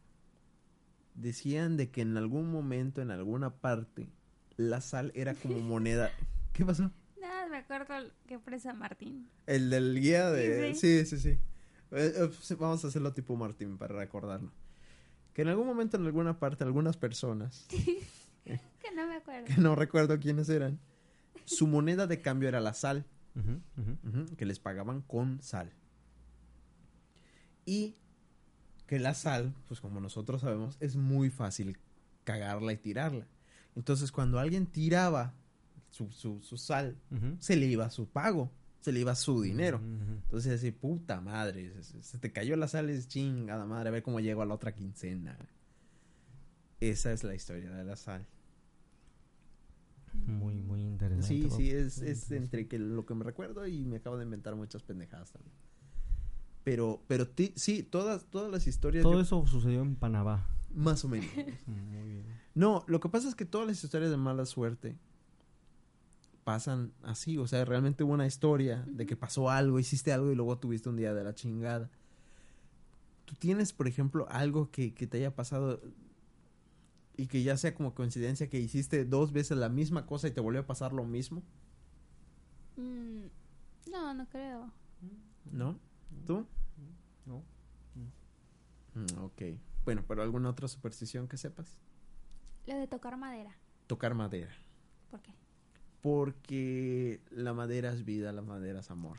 [1.15, 4.09] decían de que en algún momento, en alguna parte,
[4.57, 6.11] la sal era como moneda.
[6.53, 6.91] ¿Qué pasó?
[7.21, 7.93] Nada, me acuerdo
[8.27, 9.27] que fue San Martín.
[9.45, 10.73] El del guía de...
[10.75, 11.39] Sí, Sí, sí, sí.
[11.91, 14.51] Eh, eh, Vamos a hacerlo tipo Martín para recordarlo.
[15.33, 17.65] Que en algún momento, en alguna parte, algunas personas,
[18.45, 18.59] Que
[18.95, 19.45] no me acuerdo.
[19.45, 20.79] que no recuerdo quiénes eran,
[21.45, 23.05] su moneda de cambio era la sal,
[24.37, 25.71] que les pagaban con sal.
[27.65, 27.95] Y
[28.87, 31.77] que la sal, pues como nosotros sabemos, es muy fácil
[32.23, 33.27] cagarla y tirarla.
[33.75, 35.33] Entonces, cuando alguien tiraba
[35.91, 36.97] su, su, su sal,
[37.39, 38.49] se le iba su pago,
[38.87, 39.81] se le iba su dinero.
[39.83, 44.21] Entonces así, puta madre, se, te cayó la sal, es chingada madre, a ver cómo
[44.21, 45.37] llego a la otra quincena.
[46.79, 48.25] Esa es la historia de la sal.
[50.25, 51.27] Muy, muy interesante.
[51.27, 54.55] Sí, sí, es, es entre que lo que me recuerdo y me acabo de inventar
[54.55, 55.53] muchas pendejadas también.
[56.63, 59.03] Pero, pero ti- sí, todas, todas las historias...
[59.03, 60.47] Todo yo- eso sucedió en Panamá.
[60.73, 61.29] Más o menos.
[61.67, 62.23] Muy bien.
[62.55, 64.97] No, lo que pasa es que todas las historias de mala suerte
[66.47, 67.37] pasan así.
[67.37, 70.87] O sea, realmente hubo una historia de que pasó algo, hiciste algo y luego tuviste
[70.87, 71.89] un día de la chingada.
[73.25, 75.81] ¿Tú tienes, por ejemplo, algo que, que te haya pasado
[77.17, 80.39] y que ya sea como coincidencia que hiciste dos veces la misma cosa y te
[80.39, 81.43] volvió a pasar lo mismo?
[82.77, 83.25] Mm,
[83.91, 84.71] no, no creo.
[85.51, 85.77] ¿No?
[86.25, 86.47] ¿Tú?
[87.25, 87.43] ¿No?
[88.93, 89.41] Mm, ok.
[89.83, 91.77] Bueno, pero alguna otra superstición que sepas.
[92.67, 93.53] Lo de tocar madera.
[93.85, 94.55] Tocar madera.
[95.11, 95.33] ¿Por qué?
[96.07, 99.17] Porque la madera es vida, la madera es amor.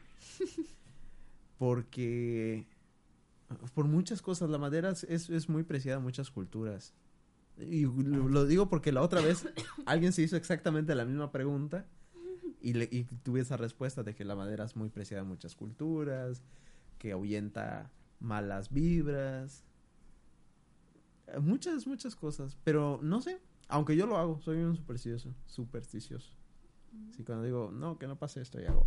[1.58, 2.66] Porque
[3.74, 6.94] por muchas cosas, la madera es, muy preciada en muchas culturas.
[7.58, 9.46] Y lo, digo porque la otra vez
[9.84, 11.84] alguien se hizo exactamente la misma pregunta
[12.62, 12.86] y, le,
[13.22, 16.40] tuve esa respuesta de que la madera es muy preciada en muchas culturas,
[16.98, 19.62] que ahuyenta malas vibras,
[21.38, 22.56] muchas, muchas cosas.
[22.64, 26.38] Pero no sé, aunque yo lo hago, soy un supersticioso, supersticioso.
[27.10, 28.86] Así cuando digo, no, que no pase esto, y hago.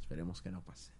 [0.00, 0.92] Esperemos que no pase.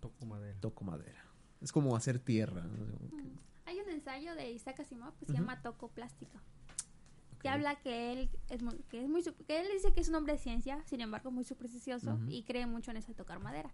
[0.00, 0.58] Toco madera.
[0.60, 1.24] Toco madera.
[1.60, 2.62] Es como hacer tierra.
[2.62, 2.98] ¿no?
[3.08, 6.38] Como que- Hay un ensayo de Isaac Asimov que se llama Toco Plástico.
[7.40, 10.14] Que habla que él es muy, que es muy, que él dice que es un
[10.16, 13.70] hombre de ciencia, sin embargo muy supersticioso y cree mucho en eso de tocar madera.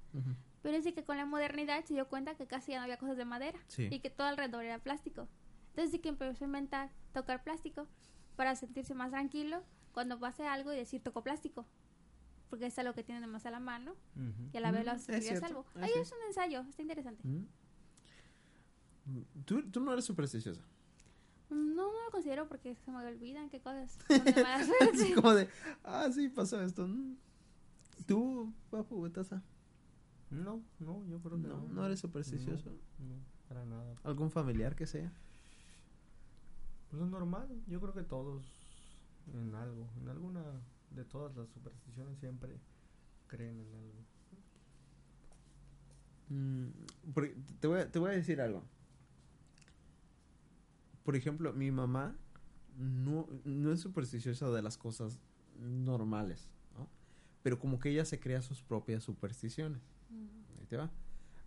[0.63, 3.17] Pero dice que con la modernidad se dio cuenta que casi ya no había cosas
[3.17, 3.89] de madera Sí.
[3.91, 5.27] y que todo alrededor era plástico.
[5.71, 7.89] Entonces sí que empezó a inventar tocar plástico
[8.37, 9.63] para sentirse más tranquilo
[9.97, 11.65] cuando pase algo y decir toco plástico.
[12.51, 13.95] Porque es algo que tiene más a la mano
[14.53, 15.65] y a la vez Mm, lo sentir a salvo.
[15.75, 17.27] es Ahí es un ensayo, está interesante.
[17.27, 17.47] ¿Mm?
[19.47, 20.61] ¿Tú, tú no eres supersticiosa.
[21.49, 24.85] Mm, No, no lo considero porque se me olvidan qué cosas son de mala suerte.
[24.93, 25.49] Así como de,
[25.85, 26.87] ah, sí, pasó esto.
[26.87, 27.17] Mm.
[28.07, 29.43] ¿Tú, papu, Betaza?
[30.29, 31.69] No, no, yo creo que No, no.
[31.69, 32.69] no eres supersticioso.
[32.99, 33.97] No, no, para nada.
[34.05, 35.11] ¿Algún familiar que sea?
[36.91, 38.45] Pues es normal, yo creo que todos
[39.33, 40.43] en algo, en alguna
[40.91, 42.59] de todas las supersticiones siempre
[43.27, 44.05] creen en algo.
[46.29, 48.65] Mm, porque te, voy a, te voy a decir algo.
[51.05, 52.17] Por ejemplo, mi mamá
[52.77, 55.21] no, no es supersticiosa de las cosas
[55.59, 56.89] normales, ¿no?
[57.43, 59.83] Pero como que ella se crea sus propias supersticiones.
[60.11, 60.59] Mm.
[60.61, 60.91] Ahí te va.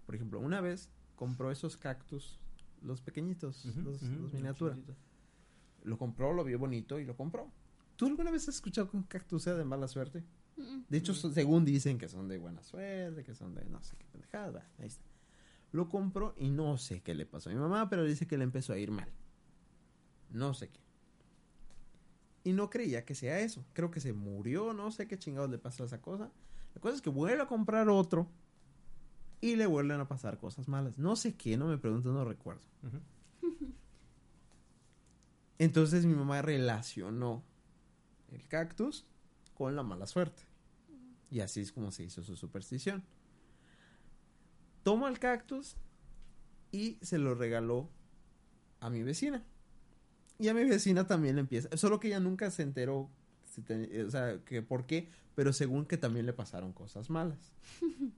[0.06, 2.40] Por ejemplo, una vez compró esos cactus,
[2.82, 4.80] los pequeñitos, los, ujú, los los miniaturas.
[5.84, 7.52] Lo compró, lo vio bonito y lo compró.
[8.00, 10.24] ¿Tú alguna vez has escuchado que un cactus sea de mala suerte?
[10.56, 13.98] Mm, De hecho, según dicen que son de buena suerte, que son de no sé
[13.98, 14.52] qué pendejada.
[14.52, 15.04] va, Ahí está.
[15.74, 18.46] Lo compró y no sé qué le pasó a mi mamá, pero dice que le
[18.46, 19.10] empezó a ir mal.
[20.30, 20.80] No sé qué.
[22.46, 23.66] Y no creía que sea eso.
[23.74, 26.32] Creo que se murió, no sé qué chingados le pasó a esa cosa.
[26.76, 28.30] La cosa es que vuelve a comprar otro
[29.42, 30.98] y le vuelven a pasar cosas malas.
[30.98, 32.62] No sé qué, no me pregunto, no recuerdo.
[35.58, 37.44] Entonces mi mamá relacionó
[38.32, 39.06] el cactus
[39.54, 40.44] con la mala suerte.
[41.32, 43.04] Y así es como se hizo su superstición.
[44.84, 45.76] Toma el cactus
[46.72, 47.90] y se lo regaló
[48.80, 49.44] a mi vecina.
[50.40, 51.76] Y a mi vecina también le empieza.
[51.78, 53.10] Solo que ella nunca se enteró,
[53.44, 57.52] si te- o sea, que por qué, pero según que también le pasaron cosas malas.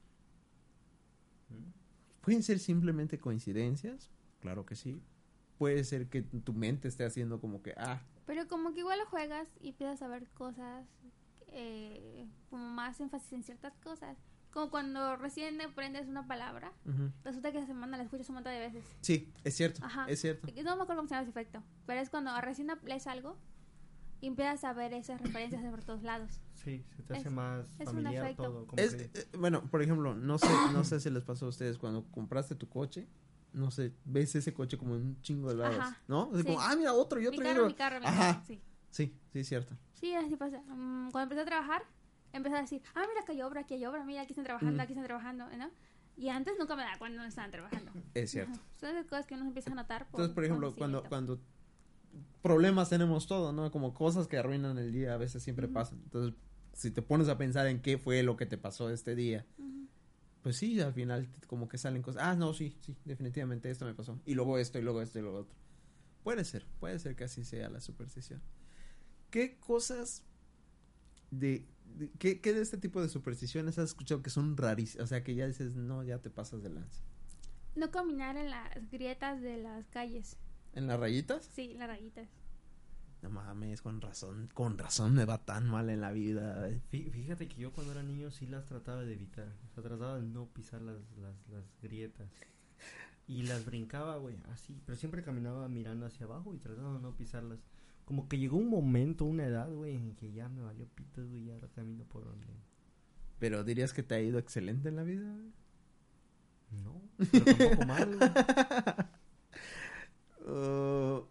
[2.22, 5.02] Pueden ser simplemente coincidencias, claro que sí.
[5.62, 9.06] Puede ser que tu mente esté haciendo como que, ah, Pero como que igual lo
[9.06, 10.88] juegas y empiezas a ver cosas,
[11.50, 14.18] eh, como más énfasis en ciertas cosas.
[14.50, 17.12] Como cuando recién aprendes una palabra, ujú.
[17.24, 18.84] resulta que esa semana la escuchas un montón de veces.
[19.02, 20.08] sí, es cierto, Ajá.
[20.10, 20.48] es cierto.
[20.48, 23.38] No me acuerdo cómo se llama ese efecto, pero es cuando recién lees algo
[24.20, 26.42] y empiezas a ver esas referencias de por todos lados.
[26.56, 28.44] Sí, se te hace Es- más es un familiar efecto.
[28.46, 28.66] todo.
[28.66, 31.50] Como Es, que- eh, bueno, por ejemplo, no sé, no sé si les pasó a
[31.50, 33.08] ustedes cuando compraste tu coche,
[33.54, 35.98] no sé, ves ese coche como en un chingo de lados, Ajá.
[36.08, 36.30] ¿no?
[36.36, 36.44] Sí.
[36.44, 37.68] como, ah, mira, otro y Mi otro y carro, otro.
[37.68, 38.34] mi carro, mi Ajá.
[38.34, 38.62] carro, sí.
[38.92, 39.76] Sí, sí, cierto.
[39.94, 40.60] Sí, así pasa.
[40.68, 41.84] Mm, cuando empecé a trabajar,
[42.34, 44.78] empecé a decir, ah, mira que hay obra, aquí hay obra, mira, aquí están trabajando,
[44.78, 44.82] Mm.
[44.82, 45.70] aquí están trabajando, ¿no?
[46.18, 47.92] Y antes nunca me daba cuenta dónde estaban trabajando.
[48.14, 48.52] Es cierto.
[48.54, 48.62] Ajá.
[48.80, 50.08] Son esas cosas que uno empieza a notar.
[50.10, 51.40] Por Entonces, por ejemplo, cuando, cuando
[52.42, 53.72] problemas tenemos todo, ¿no?
[53.72, 56.00] Como cosas que arruinan el día a veces siempre pasan.
[56.04, 56.34] Entonces,
[56.74, 59.46] si te pones a pensar en qué fue lo que te pasó este día.
[60.42, 62.24] Pues sí, al final como que salen cosas.
[62.24, 64.20] Ah, no, sí, sí, definitivamente esto me pasó.
[64.26, 65.56] Y luego esto, y luego esto, y luego otro.
[66.24, 68.42] Puede ser, puede ser que así sea la superstición.
[69.30, 70.24] ¿Qué cosas
[71.32, 71.66] de...
[71.98, 75.06] de- ¿qué, qué de este tipo de supersticiones has escuchado que son rarísimas?
[75.06, 77.02] O sea, que ya dices, no, ya te pasas de lanza.
[77.76, 80.38] No caminar en las grietas de las calles.
[80.74, 81.46] ¿En las rayitas?
[81.54, 82.28] Sí, las rayitas.
[83.22, 86.68] No mames, con razón, con razón me va tan mal en la vida.
[86.92, 89.48] Fí- Fíjate que yo cuando era niño sí las trataba de evitar.
[89.70, 92.28] O sea, trataba de no pisar las, las, las grietas.
[93.28, 97.16] y las brincaba, güey, así, pero siempre caminaba mirando hacia abajo y tratando de no
[97.16, 97.60] pisarlas.
[98.06, 101.44] Como que llegó un momento, una edad, güey, en que ya me valió pito, güey,
[101.46, 102.48] y ahora camino por donde...
[103.40, 105.34] Pero dirías que te ha ido excelente en la vida.
[106.84, 108.30] No, pero tampoco mal, güey.
[110.48, 111.28] Oh,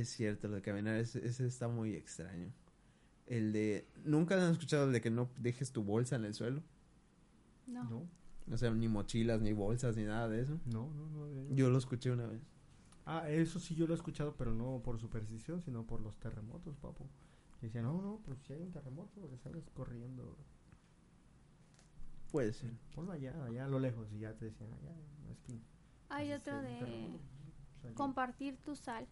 [0.00, 2.52] es cierto, lo de caminar, ese, ese está muy extraño.
[3.26, 3.86] El de...
[4.04, 6.62] ¿Nunca han escuchado el de que no dejes tu bolsa en el suelo?
[7.66, 7.84] No.
[7.84, 8.08] No,
[8.50, 10.58] O sea, ni mochilas, ni bolsas, ni nada de eso.
[10.66, 11.54] no, no, no.
[11.54, 12.40] Yo lo escuché una vez.
[13.04, 16.76] Ah, eso sí yo lo he escuchado, pero no por superstición, sino por los terremotos,
[16.76, 17.04] papu.
[17.60, 20.36] Y decían, no, no, pues si hay un terremoto, que salgas corriendo.
[22.30, 22.70] Puede ser.
[22.94, 25.60] Ponlo allá, allá a lo lejos, y ya te decían, allá en la esquina.
[26.10, 29.06] Hay Entonces, otro de compartir tu sal.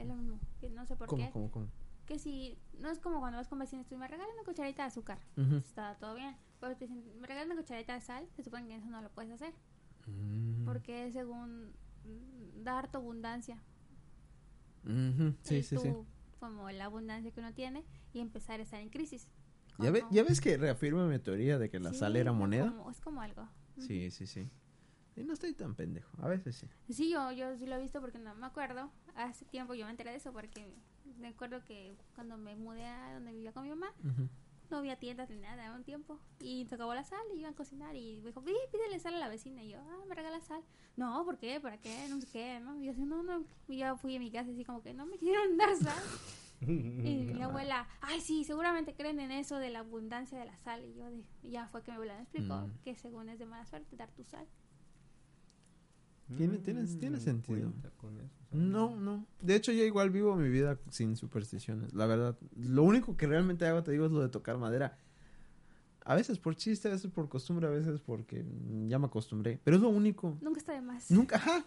[0.00, 0.38] Es lo mismo.
[0.60, 1.30] Que no sé por ¿Cómo, qué.
[1.32, 1.68] cómo, cómo?
[2.06, 2.58] Que si.
[2.78, 5.18] No es como cuando vas con vecinos, tú me regalas una cucharita de azúcar.
[5.58, 6.36] Está todo bien.
[6.60, 8.26] Pero te dicen, me regalas una cucharita de sal.
[8.34, 9.54] Se supone que eso no lo puedes hacer.
[10.06, 10.64] Mm.
[10.64, 11.72] Porque es según
[12.04, 13.62] mm, dar tu abundancia.
[15.42, 15.92] Sí, Es sí, sí.
[16.38, 17.84] Como la abundancia que uno tiene
[18.14, 19.30] y empezar a estar en crisis.
[19.78, 22.70] ¿Ya, ve- ya ves que reafirma mi teoría de que la Sí, sal era moneda?
[22.70, 23.46] como- es como algo.
[23.78, 24.50] Sí, sí, sí.
[25.20, 26.10] Y no estoy tan pendejo.
[26.22, 26.66] A veces sí.
[26.92, 28.90] Sí, yo, yo sí lo he visto porque no me acuerdo.
[29.16, 30.72] Hace tiempo yo me enteré de eso porque
[31.18, 33.92] me acuerdo que cuando me mudé a donde vivía con mi mamá,
[34.70, 36.18] no había tiendas ni nada un tiempo.
[36.40, 39.14] Y se acabó la sal y iban a cocinar y me dijo, "Pi, pídele sal
[39.14, 39.62] a la vecina.
[39.62, 40.62] Y yo, ah, me regala sal.
[40.96, 41.60] No, ¿por qué?
[41.60, 42.06] ¿Para qué?
[42.08, 42.76] No sé qué, ¿no?
[42.78, 43.44] Y yo así, no, no.
[43.68, 46.02] Y yo fui a mi casa así como que no me quieren dar sal.
[46.62, 46.66] Y
[47.34, 50.84] mi abuela, ay, sí, seguramente creen en eso de la abundancia de la sal.
[50.84, 52.78] Y yo, de- ya fue que mi abuela me explicó Mm.
[52.84, 54.46] que según es de mala suerte dar tu sal.
[56.36, 57.72] Tiene- tiene- tiene Mm, sentido.
[58.52, 59.26] No, no.
[59.40, 61.94] De hecho, yo igual vivo mi vida sin supersticiones.
[61.94, 64.98] La verdad, lo único que realmente hago, te digo, es lo de tocar madera.
[66.04, 69.60] A veces por chiste, a veces por costumbre, a veces porque mm, ya me acostumbré.
[69.62, 70.36] Pero es lo único.
[70.40, 71.10] Nunca está de más.
[71.10, 71.64] Nunca, ajá.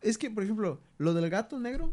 [0.00, 1.92] Es que, por ejemplo, lo del gato negro,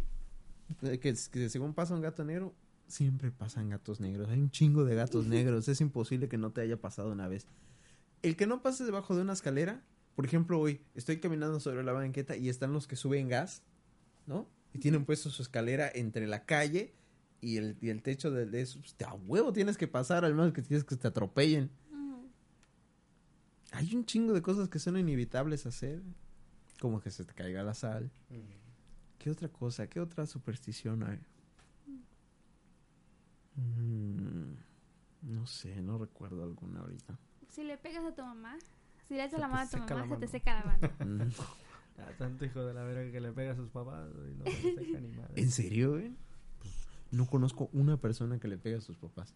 [0.83, 2.53] eh, que, que según pasa un gato negro,
[2.87, 4.29] siempre pasan gatos negros.
[4.29, 5.67] Hay un chingo de gatos negros.
[5.67, 7.47] Es imposible que no te haya pasado una vez.
[8.21, 9.83] El que no pases debajo de una escalera,
[10.15, 13.61] por ejemplo, hoy estoy caminando sobre la banqueta y están los que suben gas,
[14.25, 14.47] ¿no?
[14.73, 16.93] Y tienen puesto su escalera entre la calle
[17.41, 18.79] y el, y el techo de, de eso.
[18.79, 21.69] Pues, a huevo tienes que pasar, al menos que tienes que te atropellen.
[21.91, 22.29] Ujú.
[23.71, 26.01] Hay un chingo de cosas que son inevitables hacer.
[26.79, 28.11] Como que se te caiga la sal.
[28.29, 29.17] Mm.
[29.17, 29.87] ¿Qué otra cosa?
[29.87, 31.19] ¿Qué otra superstición hay?
[33.55, 34.53] Mm,
[35.33, 37.17] no sé, no recuerdo alguna ahorita.
[37.49, 38.57] Si le pegas a tu mamá,
[39.07, 40.89] si le haces la mano a tu seca mamá, se te seca la mano.
[41.05, 41.29] Mm,
[41.97, 44.73] Ah, tanto hijo de la verga que le pega a sus papás y no se
[44.75, 45.31] deja ni madre.
[45.41, 46.11] ¿En serio, güey?
[47.11, 49.33] No conozco una persona que le pegue a sus papás.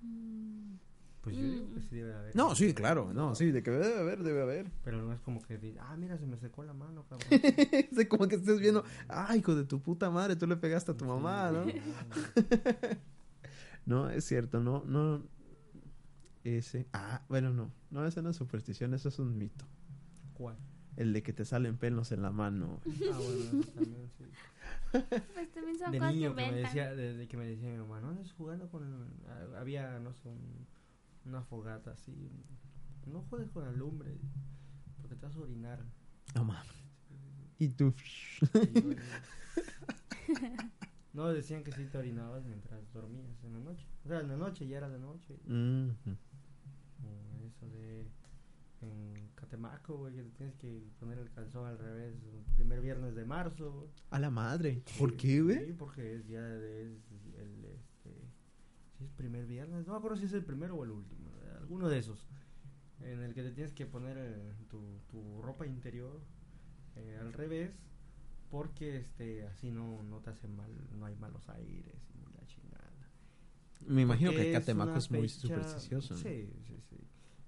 [0.00, 0.76] Mm,
[1.20, 2.34] Pues yo digo que sí debe haber.
[2.34, 3.12] No, sí, claro.
[3.12, 4.70] No, sí, de que debe haber, debe haber.
[4.82, 7.28] Pero no es como que diga, ah, mira, se me secó la mano, cabrón.
[7.98, 10.96] Es como que estés viendo, ay, hijo de tu puta madre, tú le pegaste a
[10.96, 11.66] tu mamá, ¿no?
[13.86, 15.22] No, es cierto, no, no.
[16.44, 16.86] Ese.
[16.92, 17.72] Ah, bueno, no.
[17.90, 19.64] No, esa no es superstición, eso es un mito.
[20.34, 20.56] ¿Cuál?
[20.96, 22.80] El de que te salen pelos en la mano.
[22.86, 24.24] Ah, bueno, eso también, sí.
[25.34, 27.78] Pues también son de cosas niño que me decía, de, de que me decía mi
[27.78, 30.66] mamá, no andes jugando con el- ah, había, no sé, un-
[31.24, 32.30] una fogata así,
[33.06, 34.16] no juegues con la lumbre,
[35.00, 35.82] porque te vas a orinar.
[36.34, 36.84] No mames.
[37.58, 37.92] Y tú.
[41.12, 43.86] No, decían que sí te orinabas mientras dormías en la noche.
[44.04, 45.38] O sea, en la noche, ya era de noche.
[45.46, 45.90] Mhm.
[46.06, 46.33] O
[47.72, 48.04] de
[48.80, 53.14] en Catemaco, güey, que te tienes que poner el calzón al revés el primer viernes
[53.14, 53.88] de marzo.
[54.10, 54.82] A la madre.
[54.98, 55.66] ¿Por qué, güey?
[55.66, 58.10] Sí, porque es ya de- es el este
[58.98, 61.50] si es primer viernes, no me acuerdo si es el primero o el último, eh,
[61.58, 62.26] alguno de esos
[63.00, 66.20] en el que te tienes que poner eh, tu, tu ropa interior
[66.96, 67.72] eh, al revés
[68.50, 73.10] porque este así no no te hace mal, no hay malos aires y la chingada.
[73.86, 76.14] Me imagino Porque que Catemaco una es muy supersticioso.
[76.14, 76.20] ¿no?
[76.20, 76.93] Sí, sí, sí.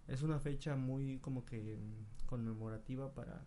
[0.09, 3.45] Es una fecha muy como que mm, conmemorativa para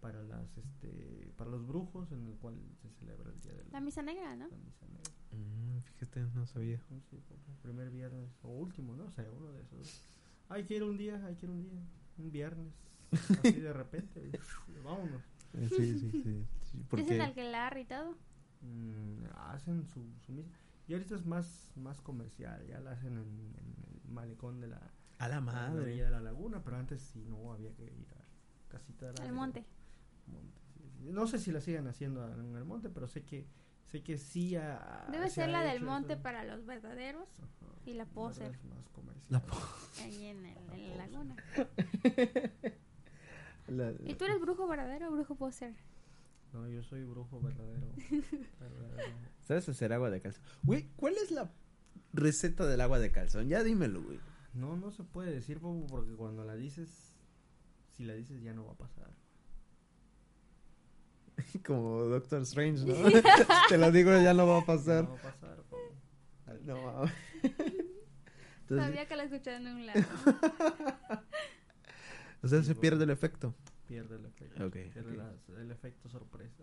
[0.00, 3.80] para las este para los brujos en el cual se celebra el día de La
[3.80, 4.48] misa negra, ¿no?
[4.48, 5.10] la misa negra.
[5.32, 6.78] Mm, fíjate, no sabía.
[6.88, 7.00] Como
[7.62, 10.02] primer viernes o último, no sé, uno de esos.
[10.50, 11.80] Hay que ir un día, hay que ir un día,
[12.18, 12.74] un viernes,
[13.10, 14.30] así de repente,
[14.84, 15.22] vámonos.
[15.54, 16.22] Eh, Sí, sí, sí.
[16.22, 18.14] sí, Es el porque alquilar y todo.
[18.60, 20.50] Mm, hacen su, su misa.
[20.86, 24.90] Y ahorita es más, más comercial, ya la hacen en, en el malecón de la,
[25.18, 25.82] a la la madre.
[25.82, 29.24] orilla de la laguna, pero antes sí no había que ir a casita de la
[29.24, 29.64] Al monte.
[30.26, 30.60] monte.
[31.00, 33.46] No sé si la sigan haciendo en el monte, pero sé que
[33.90, 36.22] sé que sí ha- Debe se ser la del monte eso.
[36.22, 37.48] para los verdaderos Ajá,
[37.86, 38.52] y la poser.
[38.52, 39.24] es más comercial.
[39.28, 39.56] La po-
[40.00, 41.36] ahí en, el- en la laguna.
[43.68, 43.92] La la...
[44.04, 45.74] ¿Y tú eres brujo verdadero o brujo póster?
[46.52, 47.86] No, yo soy brujo verdadero.
[48.60, 49.14] verdadero.
[49.42, 50.42] ¿Sabes hacer agua de calzón?
[50.62, 51.50] Güey, ¿cuál es la
[52.12, 53.48] receta del agua de calzón?
[53.48, 54.18] Ya dímelo, güey.
[54.54, 56.88] No, no se puede decir, Bobo, porque cuando la dices,
[57.96, 59.10] si la dices ya no va a pasar.
[61.66, 62.94] Como Doctor Strange, ¿no?
[63.68, 65.04] Te lo digo, ya no va a pasar.
[65.04, 65.94] No va a pasar, Bobo.
[66.64, 67.04] No.
[67.42, 70.00] Entonces, Sabía que la escuchaba en un lado.
[72.42, 73.54] o sea, se pierde el efecto.
[73.86, 74.64] Pierde el efecto.
[74.66, 75.16] Ok, Pierde ok.
[75.18, 76.62] las- el efecto sorpresa.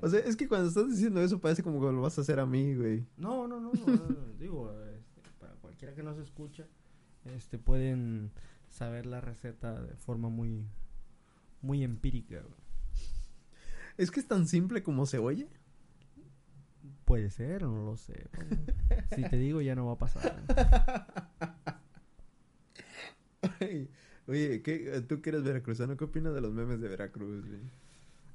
[0.00, 2.40] O sea, es que cuando estás diciendo eso parece como que lo vas a hacer
[2.40, 3.06] a mí, güey.
[3.16, 4.78] No, no, no, no, digo, para
[5.74, 6.68] cualquiera que nos escucha,
[7.24, 8.30] este, pueden
[8.68, 10.64] saber la receta de forma muy,
[11.62, 12.40] muy empírica.
[12.40, 12.54] güey.
[13.96, 15.48] Es que es tan simple como se oye.
[17.04, 18.28] Puede ser, no lo sé.
[19.16, 20.44] si te digo ya no va a pasar.
[23.60, 23.90] Ay,
[24.28, 27.60] Oye, ¿qué, tú que eres veracruzano, ¿qué opinas de los memes de Veracruz, güey?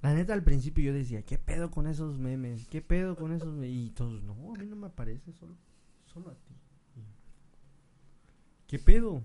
[0.01, 2.67] La neta al principio yo decía, ¿qué pedo con esos memes?
[2.67, 3.71] ¿Qué pedo con esos memes?
[3.71, 5.55] Y todos, no, a mí no me aparece, solo,
[6.05, 6.53] solo a ti.
[8.69, 9.23] ¿Qué pedo?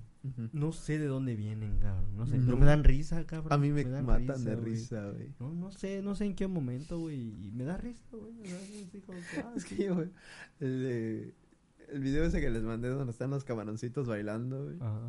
[0.55, 2.17] No sé de dónde vienen, cabrón.
[2.17, 2.47] No sé, No.
[2.47, 3.53] pero me dan risa, cabrón.
[3.53, 4.71] A mí me, dan matan de güey.
[4.73, 5.29] risa, güey.
[5.39, 7.21] No, no sé, no sé en qué momento, güey.
[7.47, 8.33] Y me da risa, güey.
[8.33, 8.99] me risa,
[9.31, 10.11] que, ah, Es que yo, el,
[10.61, 11.35] de-
[11.91, 14.77] el video ese que les mandé donde están los camaroncitos bailando, güey.
[14.81, 15.01] Ajá.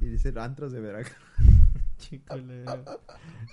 [0.00, 1.14] Y dice antros de Veracruz.
[1.98, 2.34] Chico,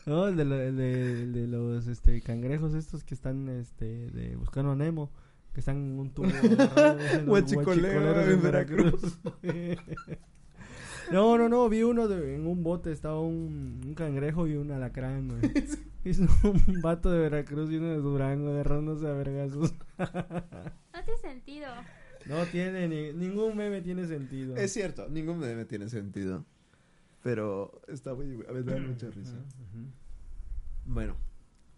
[0.05, 4.09] No, el de, lo- el de, el de los este, cangrejos estos que están este,
[4.11, 5.11] de buscando a Nemo.
[5.59, 6.25] Que están en un tubo.
[7.27, 9.19] huachicoleros en Veracruz.
[11.11, 11.67] no, no, no.
[11.67, 12.93] Vi uno de- en un bote.
[12.93, 15.51] Estaba un, un cangrejo y un alacrán, güey.
[16.05, 19.73] Hizo un vato de Veracruz y uno de Durango agarrándose a vergazos.
[19.97, 21.67] No tiene sentido.
[22.25, 24.55] No tiene ni, ningún meme tiene sentido.
[24.55, 26.45] Es cierto, ningún meme tiene sentido.
[27.21, 28.45] Pero está muy...
[28.47, 29.35] A ver, me da mucha risa.
[30.85, 31.17] Bueno,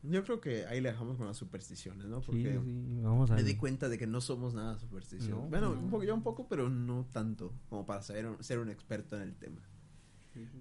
[0.04, 2.22] yo creo que ahí le dejamos con las supersticiones, ¿no?
[2.22, 5.44] Porque sí, vamos a me di cuenta de que no somos nada supersticiosos.
[5.44, 5.50] No.
[5.50, 5.80] bueno, No.
[5.82, 9.16] un poco, yo un poco, pero no tanto como para ser, un- ser un experto
[9.16, 9.62] en el tema.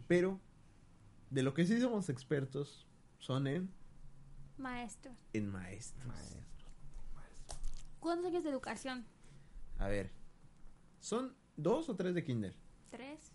[0.09, 0.40] Pero
[1.31, 2.87] de lo que sí somos expertos
[3.18, 3.70] son en,
[4.59, 5.12] Maestro.
[5.33, 6.07] en maestros.
[8.00, 9.05] ¿Cuántos años de educación?
[9.79, 10.11] A ver,
[11.00, 12.55] ¿son dos o tres de kinder?
[12.90, 13.33] ¿Tres?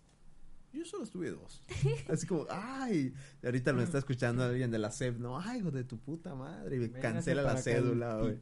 [0.76, 1.62] Yo solo estuve dos.
[2.08, 5.84] Así como, ay, ahorita me está escuchando alguien de la SEP, no, ay, hijo de
[5.84, 8.38] tu puta madre, y me cancela la cédula, güey.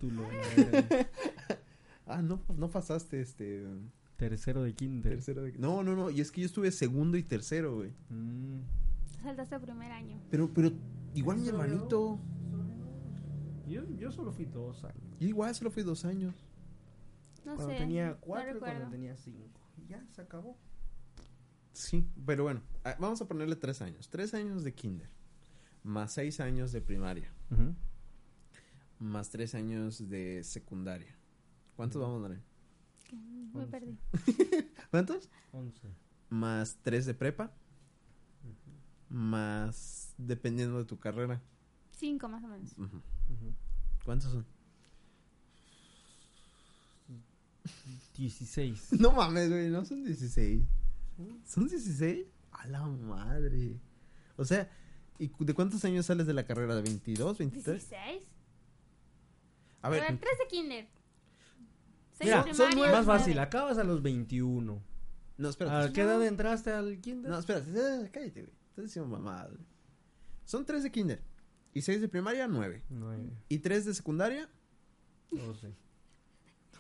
[2.07, 3.65] Ah, no, no pasaste este
[4.17, 5.13] Tercero de kinder.
[5.15, 5.53] tercero de...
[5.59, 7.93] No, no, no, y es que yo estuve segundo y tercero, güey.
[8.11, 8.61] Mm.
[9.23, 10.21] Saltaste primer año.
[10.31, 10.71] Pero, pero,
[11.15, 12.19] igual mi hermanito,
[13.67, 15.19] Yo, yo solo fui dos años.
[15.19, 16.35] yo igual solo fui dos años.
[17.45, 17.79] No cuando sé.
[17.79, 19.61] tenía no cuatro y cuando tenía cinco.
[19.79, 20.57] Y Ya, se acabó.
[21.75, 24.09] Sí, pero bueno, ah, vamos a ponerle tres años.
[24.09, 25.09] Tres años de kinder,
[25.83, 27.31] más seis años de primaria,
[28.99, 31.15] más tres años de secundaria.
[31.77, 32.41] ¿Cuántos vamos, Dani?
[33.05, 33.71] Que Me Once.
[33.71, 33.99] perdí.
[34.91, 35.29] ¿Cuántos?
[35.53, 35.89] Once.
[36.31, 37.53] Más tres de prepa,
[39.09, 41.43] más dependiendo de tu carrera.
[41.93, 42.75] Cinco más o menos.
[44.05, 44.47] ¿Cuántos son?
[48.17, 48.89] Dieciséis.
[49.01, 50.63] No mames, güey, no son 16.
[51.45, 52.27] ¿Son 16?
[52.53, 53.81] A la madre.
[54.37, 54.71] O sea,
[55.19, 56.75] ¿y de cuántos años sales de la carrera?
[56.75, 57.75] ¿De 22, 23?
[57.89, 58.27] ¿Dieciséis?
[59.83, 60.89] A A ver, ver, tres de kinder.
[62.13, 62.93] Seis Mira, de son nueve.
[62.93, 64.83] Más fácil, acabas a los 21.
[65.37, 65.93] no, ¿A espérate.
[65.93, 67.31] qué edad entraste al kinder?
[67.31, 68.55] No, espérate, eh, cállate, güey.
[68.71, 69.51] Estás diciendo mamada.
[70.45, 71.23] Son 3 de kinder.
[71.73, 72.85] Y 6 de primaria, 9.
[72.91, 73.31] Nueve.
[73.49, 74.49] Y 3 de secundaria,
[75.31, 75.75] Doce.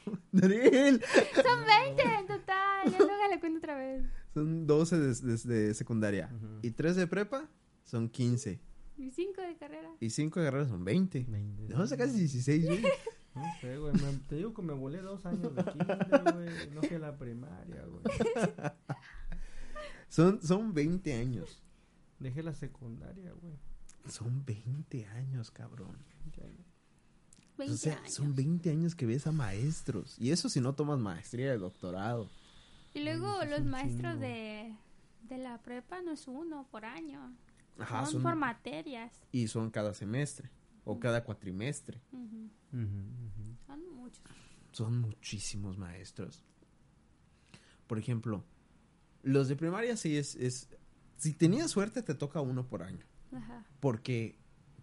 [0.33, 1.03] Daniel.
[1.35, 2.93] Son 20 en total.
[2.93, 4.05] Ya luego le cuento otra vez.
[4.35, 6.31] Son 12 de, de- de secundaria.
[6.35, 6.59] Ujú.
[6.63, 7.49] Y 3 de prepa
[7.85, 8.61] son 15.
[8.97, 9.91] Y cinco de carrera.
[10.01, 11.25] Y 5 de carrera son 20.
[11.29, 11.63] Veinte.
[11.63, 12.83] ¿De dónde sacas 16, güey?
[13.35, 13.93] No sé, güey.
[13.95, 16.71] me- Te digo que me volé dos años de kinder, güey.
[16.75, 18.03] No fui a la primaria, güey.
[20.09, 21.61] Son, son 20 años.
[22.21, 23.55] Dejé la secundaria, güey.
[24.09, 25.97] Son 20 años, cabrón.
[27.59, 28.13] 20 o sea, años.
[28.15, 30.17] son 20 años que ves a maestros.
[30.19, 32.29] Y eso si no tomas maestría de doctorado.
[32.95, 34.75] Y luego los maestros de,
[35.23, 37.37] de la prepa no es uno por año.
[37.79, 39.13] Ajá, son, son, por materias.
[39.33, 40.51] y son cada semestre
[40.85, 42.01] o cada cuatrimestre.
[42.11, 44.23] Son muchos.
[44.73, 46.45] Son muchísimos maestros.
[47.87, 48.45] Por ejemplo,
[49.23, 50.69] los de primaria sí es, es...
[51.17, 53.05] Si tenías suerte te toca uno por año.
[53.33, 53.65] Ajá.
[53.81, 54.39] Porque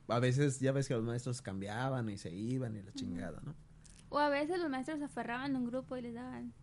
[0.07, 3.55] a veces ya ves que los maestros cambiaban y se iban y la chingada, ¿no?
[4.09, 6.53] O a veces los maestros se aferraban a un grupo y les daban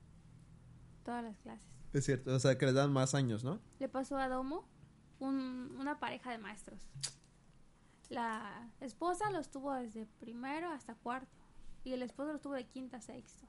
[1.09, 1.66] todas las clases.
[1.94, 3.61] Es cierto, o sea que les dan más años, ¿no?
[3.78, 4.68] Le pasó a Domo
[5.20, 6.86] un- una pareja de maestros.
[8.11, 11.34] La esposa los tuvo desde primero hasta cuarto
[11.84, 13.46] y el esposo los tuvo de quinta a sexto.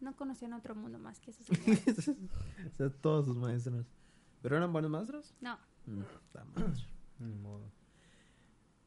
[0.00, 2.08] No conocían otro mundo más que esos señores.
[2.08, 3.86] o sea, todos sus maestros.
[4.42, 5.34] ¿Pero eran buenos maestros?
[5.40, 6.02] No, Mm,
[6.34, 6.84] la madre.
[7.20, 7.70] Ni modo.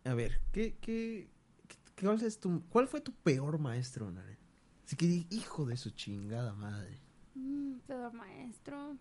[0.06, 1.32] A ver, ¿qué, qué,
[1.68, 4.38] qué- cuál, es tu, ¿cuál fue tu peor maestro, Naren?
[4.86, 7.00] Así que, hijo de su chingada madre.
[7.40, 8.98] Mm, peor maestro.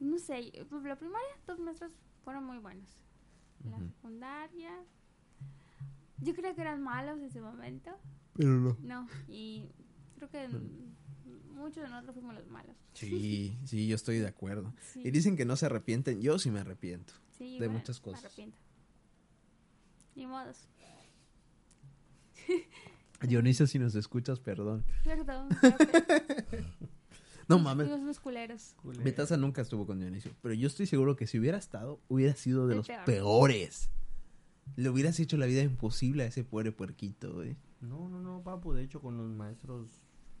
[0.00, 1.92] No sé, pues la primaria, dos maestros
[2.24, 2.88] fueron muy buenos.
[3.70, 4.72] La secundaria,
[6.18, 7.90] yo creo que eran malos en ese momento.
[8.34, 8.76] Pero no.
[8.82, 9.64] No, y
[10.16, 10.48] creo que
[11.54, 12.76] muchos de nosotros fuimos los malos.
[12.94, 14.74] Sí, sí, yo estoy de acuerdo.
[14.82, 16.20] Sí, Y dicen que no se arrepienten.
[16.20, 17.14] Yo sí me arrepiento.
[17.38, 18.24] sí, de me- muchas me cosas.
[18.26, 18.58] arrepiento.
[20.16, 20.66] Ni modos.
[23.26, 24.84] Dionisio, si nos escuchas, perdón.
[25.04, 25.48] Perdón.
[27.48, 27.88] No mames.
[27.90, 28.74] unos culeros.
[28.80, 29.02] Culero.
[29.04, 30.32] Betasa nunca estuvo con Dionisio.
[30.42, 33.04] Pero yo estoy seguro que si hubiera estado, hubiera sido de El los peor.
[33.04, 33.90] peores.
[34.76, 37.56] Le hubieras hecho la vida imposible a ese pobre puerquito, güey.
[37.80, 38.72] No, no, no, papu.
[38.72, 39.88] De hecho, con los maestros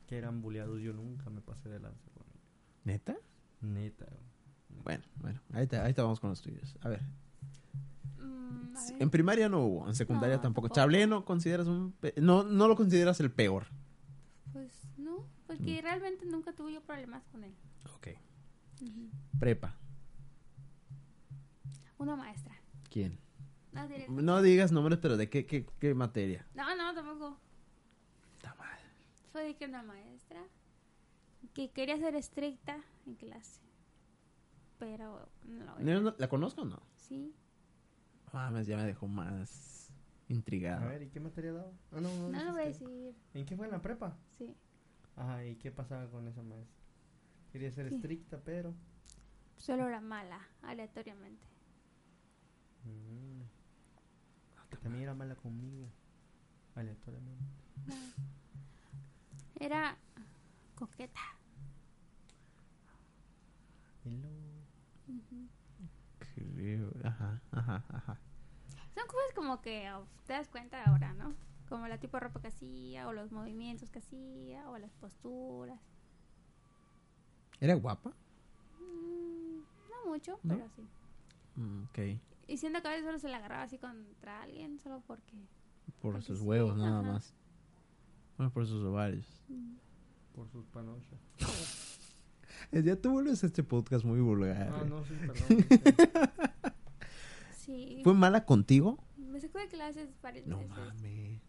[0.06, 2.40] que eran bulleados, yo nunca me pasé de lanza con ellos.
[2.84, 3.16] ¿Neta?
[3.60, 4.06] Neta.
[4.06, 4.82] güey.
[4.84, 5.40] Bueno, bueno.
[5.52, 6.76] Ahí te, ahí te vamos con los tuyos.
[6.80, 7.02] A ver.
[8.22, 8.74] Mm.
[9.00, 10.68] En primaria no hubo, en secundaria No, tampoco.
[10.68, 11.94] Chablé no consideras un...
[12.16, 13.66] No, no lo consideras el peor.
[14.52, 15.82] Pues no, porque Mm.
[15.82, 17.54] realmente nunca tuve yo problemas con él.
[17.96, 18.08] Ok.
[19.38, 19.76] Prepa.
[21.98, 22.54] Una maestra.
[22.90, 23.18] ¿Quién?
[24.08, 26.46] No, digas nombres, pero ¿de qué, qué, qué materia?
[26.54, 27.38] no, no, tampoco.
[28.36, 28.78] Está mal.
[29.32, 30.42] Fue de que una maestra
[31.54, 33.60] que quería ser estricta en clase.
[34.78, 36.82] Pero no lo ¿No- no- ¿La conozco o no?
[36.96, 37.32] Sí.
[38.32, 40.88] Mames, ya me dejó más A intrigado.
[40.88, 41.72] ver, ¿y qué materia daba?
[41.92, 43.14] Ah, no, no, No lo voy a decir.
[43.34, 44.16] ¿En qué fue en la prepa?
[44.38, 44.56] Sí.
[45.16, 46.82] Ajá, ¿y qué pasaba con esa maestra?
[47.52, 47.94] Quería ser Sí.
[47.96, 48.74] estricta, pero...
[49.58, 51.46] Solo era mala, aleatoriamente.
[52.84, 53.42] Mm.
[54.70, 55.86] Que también era mala conmigo.
[56.74, 57.44] Aleatoriamente.
[59.60, 59.96] Era
[60.74, 61.20] coqueta.
[64.04, 64.66] Y luego...
[65.06, 65.48] Ujú.
[67.04, 68.20] Ajá, ajá, ajá.
[68.94, 71.34] Son cosas como que oh, te das cuenta ahora, ¿no?
[71.68, 75.80] Como la tipo de ropa que hacía, o los movimientos que hacía, o las posturas.
[77.60, 78.10] ¿Era guapa?
[78.80, 79.58] Mm,
[79.90, 80.54] no mucho, ¿No?
[80.56, 80.82] pero sí.
[81.56, 81.98] Mm, ok.
[82.48, 85.36] Y siento que a veces solo se la agarraba así contra alguien, solo porque...
[86.00, 87.12] Por Porque sus sí, huevos, nada ajá.
[87.12, 87.34] más.
[88.36, 89.42] Bueno, por sus ovarios.
[89.48, 89.74] mm,
[90.34, 91.20] Por sus panochas.
[92.84, 94.70] Ya tú vuelves a este podcast muy vulgar.
[94.72, 94.90] Ah, güey.
[94.90, 96.72] no, sí, perdón.
[97.56, 98.00] Sí.
[98.02, 98.98] ¿Fue mala contigo?
[99.16, 100.70] Me sacó de clases varias No veces.
[100.76, 101.40] mames.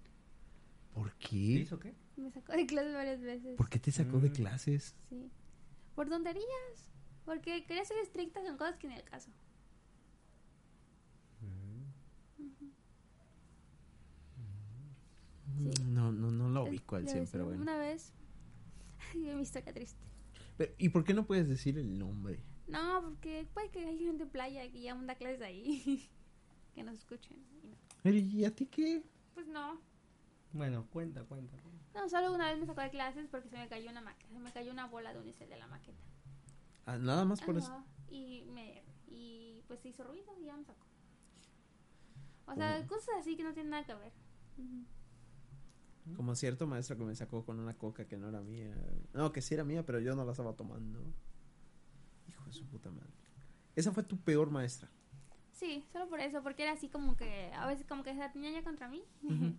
[0.94, 1.36] ¿Por ¿Qué qué?
[1.38, 1.96] hizo qué?
[2.18, 3.58] Me sacó de clases varias veces.
[3.58, 4.34] ¿Por qué te sacó de Mm.
[4.34, 4.96] clases?
[5.10, 5.32] Sí.
[5.96, 6.92] Por tonterías.
[7.26, 9.32] Porque quería ser estricta con cosas que ni el caso.
[11.40, 11.48] Sí.
[15.86, 17.62] No, no, no lo Es- ubico al le 100, decía, pero bueno.
[17.62, 18.12] Una vez.
[19.16, 20.00] Mi historia triste.
[20.58, 22.40] Pero, ¿Y por qué no puedes decir el nombre?
[22.68, 26.10] No, porque puede que hay gente en playa que ya da clases ahí.
[26.76, 27.38] que nos escuchen.
[27.64, 27.76] y no.
[28.02, 29.04] Pero, ¿Y a ti qué?
[29.34, 29.80] Pues no.
[30.54, 31.58] Bueno, cuenta, cuenta.
[31.96, 34.32] No, solo una vez me sacó de clases porque se me cayó una maqueta.
[34.34, 36.04] Se me cayó una bola de unicel de la maqueta.
[36.86, 37.84] Ah, nada más por eso.
[38.10, 40.86] Y me y pues se hizo ruido y ya me sacó.
[42.46, 42.88] O sea, Oh.
[42.88, 44.12] cosas así que no tienen nada que ver.
[44.58, 44.86] Ujú.
[46.16, 48.76] Como cierto maestro que me sacó con una coca que no era mía.
[49.14, 51.02] No, que sí era mía, pero yo no la estaba tomando.
[52.28, 53.14] Hijo de su puta madre.
[53.76, 54.90] Esa fue tu peor maestra.
[55.52, 58.52] Sí, solo por eso, porque era así como que a veces como que se tenía
[58.52, 59.04] ya contra mí.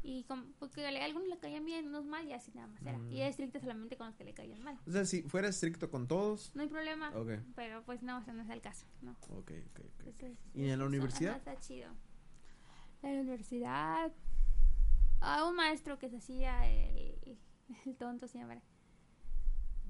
[0.00, 2.96] Y como, porque a algunos le caían bien, unos mal y así nada más era.
[2.96, 3.12] Mm.
[3.12, 4.78] Y era estricta solamente con los que le caían mal.
[4.86, 6.52] O sea, si fuera estricto con todos.
[6.54, 9.10] No hay problema, Ok, pero pues no, o sea, no es el caso, ¿no?
[9.28, 9.80] ok, ok.
[9.80, 10.06] ok.
[10.06, 11.30] Entonces, ¿Y en la eso, universidad?
[11.32, 11.90] ajá, está chido.
[13.02, 14.12] En la universidad,
[15.20, 17.38] a un maestro que se hacía el,
[17.86, 18.62] el tonto siempre.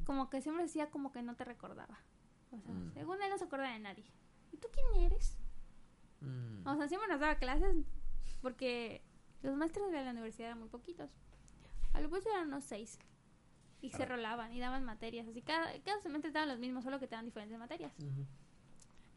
[0.04, 1.98] Como que siempre decía como que no te recordaba.
[2.50, 2.92] O sea, Mm.
[2.94, 4.04] según él no se acuerda de nadie.
[4.52, 5.36] ¿Y tú quién eres?
[6.20, 6.66] Mm.
[6.66, 7.76] O sea, siempre nos daba clases
[8.40, 9.02] porque
[9.42, 11.10] los maestros de la universidad eran muy poquitos.
[11.92, 12.98] A lo mucho eran unos seis.
[13.80, 15.28] Y se rolaban y daban materias.
[15.28, 17.92] Así cada, cada semestre daban los mismos, solo que te daban diferentes materias.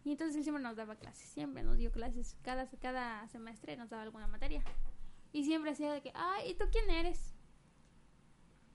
[0.03, 2.37] Y entonces él siempre nos daba clases, siempre nos dio clases.
[2.43, 4.63] Cada, cada semestre nos daba alguna materia.
[5.33, 7.33] Y siempre hacía de que, ay, ¿y tú quién eres?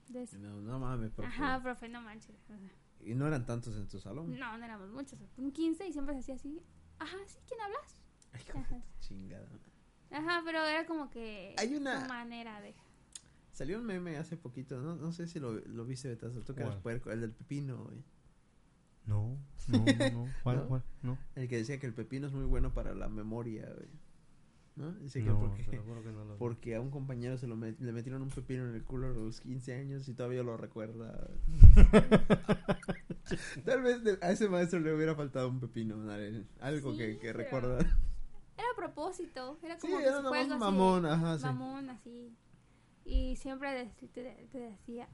[0.09, 0.27] De.
[0.39, 1.29] No, no mames, profe.
[1.29, 2.35] Ajá, profe, no manches.
[2.45, 2.59] O sea,
[3.01, 4.39] ¿Y no eran tantos en tu salón?
[4.39, 5.19] no, no éramos muchos.
[5.37, 6.63] Un 15 y siempre se hacía así.
[6.99, 7.39] Ajá, ¿sí?
[7.47, 8.03] ¿Quién hablas?
[8.33, 8.83] Ay, Ajá.
[9.01, 9.49] chingada.
[10.11, 12.75] Ajá, pero era como que Hay una- su manera de...
[13.53, 16.63] Salió un meme hace poquito, no, no sé si lo, lo viste, Betazo, tú que
[16.65, 18.03] puerco, el del pepino, güey.
[19.07, 19.39] No.
[19.69, 20.33] No, no, no.
[20.43, 20.69] ¿Cuál, ¿No?
[20.69, 20.83] cuál?
[21.03, 21.19] No.
[21.35, 23.89] El que decía que el pepino es muy bueno para la memoria, güey.
[24.77, 24.93] ¿No?
[24.93, 25.79] Dice que No, porque, que
[26.12, 28.85] no lo porque a un compañero se lo met- le metieron un pepino en el
[28.85, 31.29] culo a los 15 años y todavía lo recuerda.
[33.64, 35.97] Tal vez a ese maestro le hubiera faltado un pepino,
[36.61, 37.79] algo Sí, que, que pero- recuerda.
[38.59, 39.59] Era a propósito.
[39.62, 41.45] Era Sí, como que era juego así mamón, ajá, sí.
[41.45, 42.35] mamón así.
[43.05, 45.09] Y siempre de- te, te decía,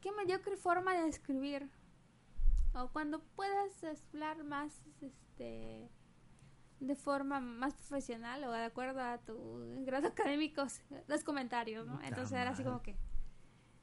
[0.00, 1.68] qué mediocre forma de escribir.
[2.74, 5.88] O cuando puedas hablar más este
[6.82, 9.36] de forma más profesional o de acuerdo a tu
[9.84, 10.66] grado académico,
[11.06, 11.94] los comentarios, ¿no?
[11.94, 12.96] Puta Entonces era así como que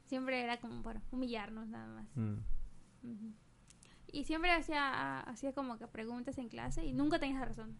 [0.05, 2.07] siempre era como para humillarnos nada más.
[2.15, 3.31] Mm.
[4.11, 7.77] Y siempre hacía, hacía como que preguntas en clase y nunca tenías razón.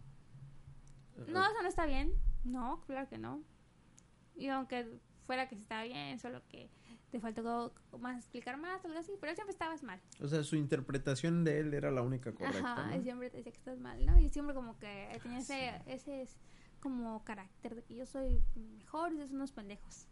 [1.28, 2.14] No, eso no está bien.
[2.44, 3.42] No, claro que no.
[4.36, 6.70] Y aunque fuera que sí estaba bien, solo que
[7.10, 10.00] te faltó más explicar más, algo así, pero siempre estabas mal.
[10.20, 12.72] O sea, su interpretación de él era la única correcta.
[12.72, 12.96] Ajá, ¿no?
[12.96, 14.18] y siempre te decía que estás mal, ¿no?
[14.18, 16.36] Y siempre como que tenía ese, ese es
[16.80, 20.06] como carácter de que yo soy mejor y ustedes son unos pendejos.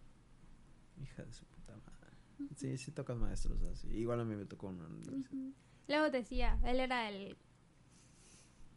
[1.01, 2.17] Hija de su puta madre.
[2.57, 3.89] Sí, sí tocan maestros así.
[3.89, 4.87] Igual a mí me tocó uno.
[4.87, 5.55] Ujú.
[5.89, 7.37] Luego decía, él era el...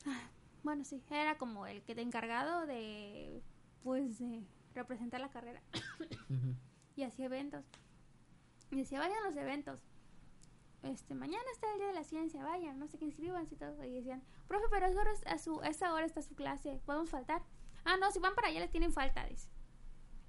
[0.05, 0.29] Ah,
[0.63, 3.43] Bueno, sí, era como el que te encargado de,
[3.83, 4.43] pues, de
[4.73, 5.61] representar la carrera.
[6.97, 7.63] Y hacía eventos.
[8.71, 9.83] Y decía, vayan a los eventos.
[10.83, 13.83] Este, mañana está el día de la ciencia, vayan, no sé qué inscribanse y todo.
[13.83, 16.81] Y decían, profe, pero a esa hora, a su, a esa hora está su clase,
[16.85, 17.43] ¿podemos faltar?
[17.85, 19.49] Ah, no, si van para allá les tienen falta, dice.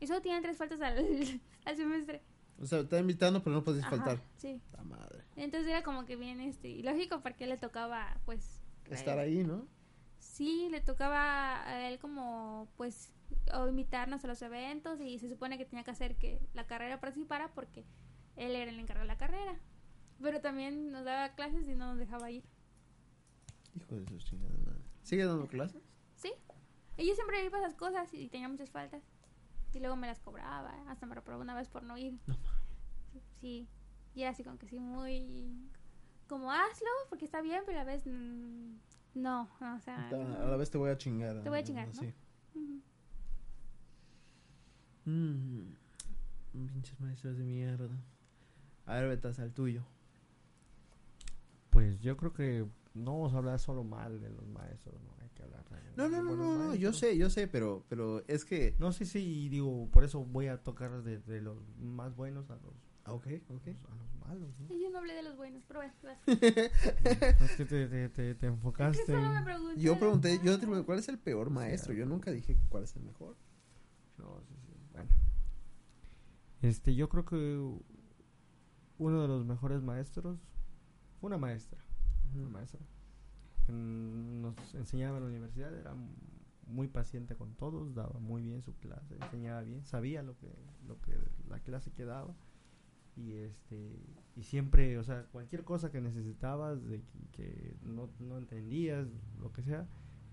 [0.01, 0.99] Y solo tienen tres faltas al,
[1.65, 2.23] al semestre.
[2.61, 4.21] O sea, está invitando, pero no puedes Ajá, faltar.
[4.37, 4.61] Sí.
[4.73, 5.25] La madre.
[5.37, 8.63] Entonces era como que bien, este, y lógico, porque le tocaba, pues...
[8.91, 9.67] Estar eh, ahí, ¿no?
[10.19, 13.11] Sí, le tocaba a él como, pues,
[13.55, 17.01] o invitarnos a los eventos y se supone que tenía que hacer que la carrera
[17.01, 17.85] participara porque
[18.37, 19.59] él era el encargado de la carrera.
[20.21, 22.45] Pero también nos daba clases y no nos dejaba ir.
[23.75, 24.83] Hijo de su chingada madre.
[25.03, 25.83] ¿Sigue dando clases?
[26.15, 26.33] Sí.
[26.97, 29.03] Y yo siempre iba a esas cosas y tenía muchas faltas.
[29.73, 30.73] Y luego me las cobraba.
[30.89, 32.19] Hasta me reprobó una vez por no ir.
[32.27, 32.37] No
[33.41, 33.69] Sí.
[34.15, 35.69] Y era así como que sí, muy...
[36.29, 38.07] Como hazlo porque está bien, pero a la vez...
[38.07, 38.75] mm,
[39.15, 40.09] no, o sea...
[40.09, 41.43] A la vez te voy a chingar.
[41.43, 42.01] Te voy a chingar, ¿no?
[42.01, 42.15] Así.
[42.55, 42.83] ujú.
[45.05, 45.75] Mm,
[46.53, 47.91] pinches maestros de mierda.
[48.87, 49.85] A ver, vetas al tuyo.
[51.71, 55.31] Pues yo creo que no vamos a hablar solo mal de los maestros, no hay
[55.31, 55.65] que hablar
[55.97, 58.75] No, no, no, no, no, yo sé, yo sé, pero, pero es que...
[58.79, 62.51] No, sí, sí, y digo, por eso voy a tocar de, de los más buenos
[62.51, 62.75] a los,
[63.05, 63.67] Ah, Ok, ok.
[63.91, 64.69] a los malos, ¿no?
[64.77, 66.19] Yo no hablé de los buenos, pero bueno, vas.
[66.27, 69.07] es que te, te, te, te ¿Qué enfocaste.
[69.07, 69.81] solo me en- pregunté?
[69.81, 71.95] Yo pregunté, yo te pregunté, ¿cuál es el peor maestro?
[71.95, 73.37] Yo nunca dije cuál es el mejor.
[74.19, 75.09] No, sí, sí, bueno.
[76.61, 77.37] Este, yo creo que
[78.99, 80.39] uno de los mejores maestros
[81.21, 81.79] fue una maestra.
[82.35, 82.81] Una maestra.
[83.67, 85.95] que Nos enseñaba en la universidad, era
[86.67, 90.49] muy paciente con todos, daba muy bien su clase, enseñaba bien, sabía lo que,
[90.87, 91.17] lo que
[91.49, 92.35] la clase que daba.
[93.15, 94.01] Y este
[94.37, 99.07] y siempre, o sea, cualquier cosa que necesitabas, de que, que no, no entendías,
[99.39, 99.87] lo que sea,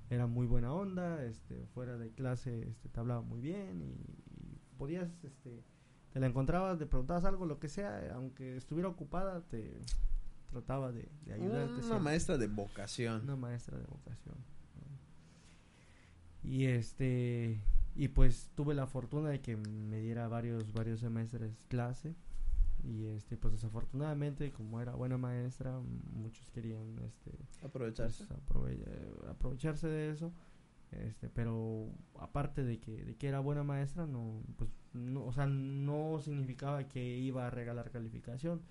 [0.09, 3.91] era muy buena onda, este, fuera de clase este, te hablaba muy bien y,
[4.41, 5.61] y podías, este,
[6.11, 9.77] te la encontrabas, te preguntabas algo, lo que sea, aunque estuviera ocupada, te
[10.49, 11.73] trataba de, de ayudarte.
[11.73, 11.99] Una siempre.
[11.99, 13.21] maestra de vocación.
[13.23, 14.35] Una maestra de vocación.
[16.43, 17.59] Y este
[17.95, 22.15] y pues tuve la fortuna de que me diera varios varios semestres clase
[22.83, 25.79] y este pues desafortunadamente como era buena maestra
[26.13, 27.31] muchos querían este
[27.65, 28.25] Aprovecharse.
[28.25, 30.31] pues, aprove- eh, aprovecharse de eso
[30.91, 31.89] este pero
[32.19, 36.87] aparte de que de que era buena maestra no pues no o sea no significaba
[36.87, 38.61] que iba a regalar calificación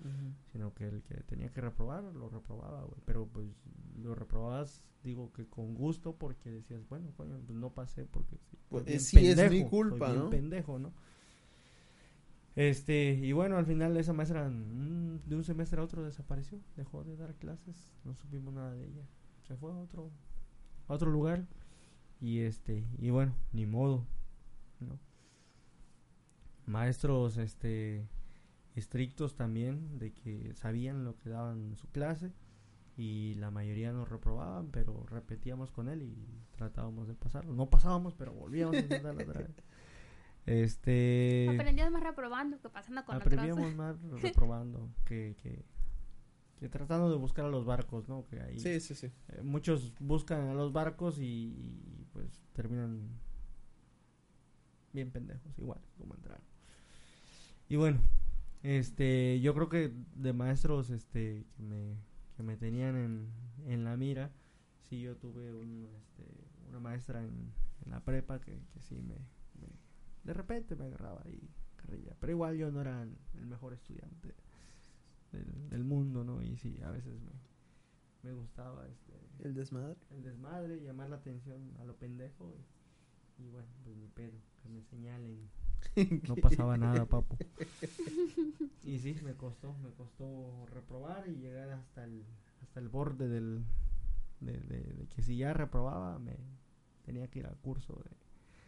[0.51, 2.99] sino que el que tenía que reprobar lo reprobaba, güey.
[3.05, 3.47] Pero pues
[4.01, 8.57] lo reprobabas, digo que con gusto, porque decías, bueno, coño, pues no pasé porque sí,
[8.69, 10.29] Pues, bien sí, es mi culpa, ¿no?
[10.29, 10.91] pendejo, ¿no?
[12.55, 17.03] Este, y bueno, al final esa maestra mm, de un semestre a otro desapareció, dejó
[17.03, 19.03] de dar clases, no supimos nada de ella.
[19.47, 20.11] Se fue a otro
[20.87, 21.45] a otro lugar
[22.19, 24.05] y este, y bueno, ni modo,
[24.79, 24.99] ¿no?
[26.69, 28.07] Maestros este
[28.75, 32.31] estrictos también de que sabían lo que daban en su clase
[32.95, 36.15] y la mayoría nos reprobaban, pero repetíamos con él y
[36.55, 37.53] tratábamos de pasarlo.
[37.53, 39.55] No pasábamos, pero volvíamos a intentarlo otra vez.
[40.45, 43.75] Este Aprendías más reprobando que pasando con aprendíamos otros.
[43.75, 45.65] más reprobando que, que,
[46.59, 48.25] que tratando de buscar a los barcos, ¿no?
[48.27, 49.11] Que ahí Sí, sí, sí.
[49.29, 53.09] eh, muchos buscan a los barcos y, y, pues terminan
[54.93, 56.43] bien pendejos, igual como entraron.
[57.69, 58.01] Y bueno,
[58.63, 61.97] este, yo creo que de maestros, este, que me,
[62.35, 63.29] que me tenían en,
[63.67, 64.31] en la mira.
[64.89, 66.25] Sí, yo tuve un, este,
[66.69, 67.53] una maestra en,
[67.85, 69.15] en la prepa que, que sí me,
[69.61, 69.69] me-
[70.23, 72.15] De repente me agarraba ahí carrilla.
[72.19, 74.33] Pero igual yo no era el mejor estudiante
[75.31, 76.41] del, del mundo, ¿no?
[76.43, 77.31] Y sí, a veces me,
[78.23, 79.13] me gustaba este
[79.43, 79.97] El desmadre.
[80.11, 82.53] el desmadre, llamar la atención a lo pendejo.
[83.39, 85.49] Y, y bueno, pues ni pedo, que me señalen.
[86.27, 87.37] No pasaba nada, papo.
[88.83, 92.23] Y sí, me costó, me costó reprobar y llegar hasta el,
[92.61, 93.63] hasta el borde del,
[94.39, 96.37] de, de- de que si ya reprobaba, me
[97.05, 98.01] tenía que ir al curso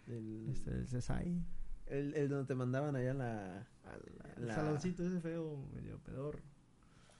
[0.07, 1.43] de, El, este, del CESAI.
[1.88, 3.67] el, el donde te mandaban allá la...
[3.84, 4.01] Al,
[4.38, 6.41] al La- saloncito ese feo, medio pedor.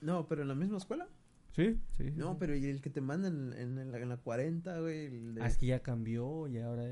[0.00, 1.08] No, pero en la misma escuela.
[1.52, 2.10] Sí, sí.
[2.16, 2.36] No, sí.
[2.40, 5.06] pero ¿y el que te mandan en, en la, en la 40, güey?
[5.06, 6.84] El de- Ah, es que ya cambió y ahora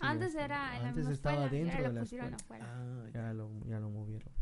[0.00, 2.64] Antes era en la antes misma estaba escuela, dentro de la pusieron escuela.
[2.64, 3.04] afuera.
[3.04, 4.32] Ah, Ya lo, ya lo movieron.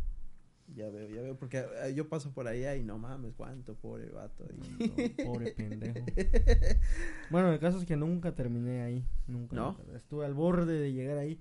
[0.75, 1.37] ya veo, ya veo.
[1.37, 4.47] Porque eh, yo paso por allá y no mames, cuánto, pobre vato.
[4.79, 4.89] y-
[5.25, 5.99] No, pobre pendejo.
[7.31, 9.05] Bueno, el caso es que nunca terminé ahí.
[9.27, 9.57] Nunca.
[9.57, 9.73] ¿No?
[9.79, 9.97] nunca.
[9.97, 11.41] Estuve al borde de llegar ahí.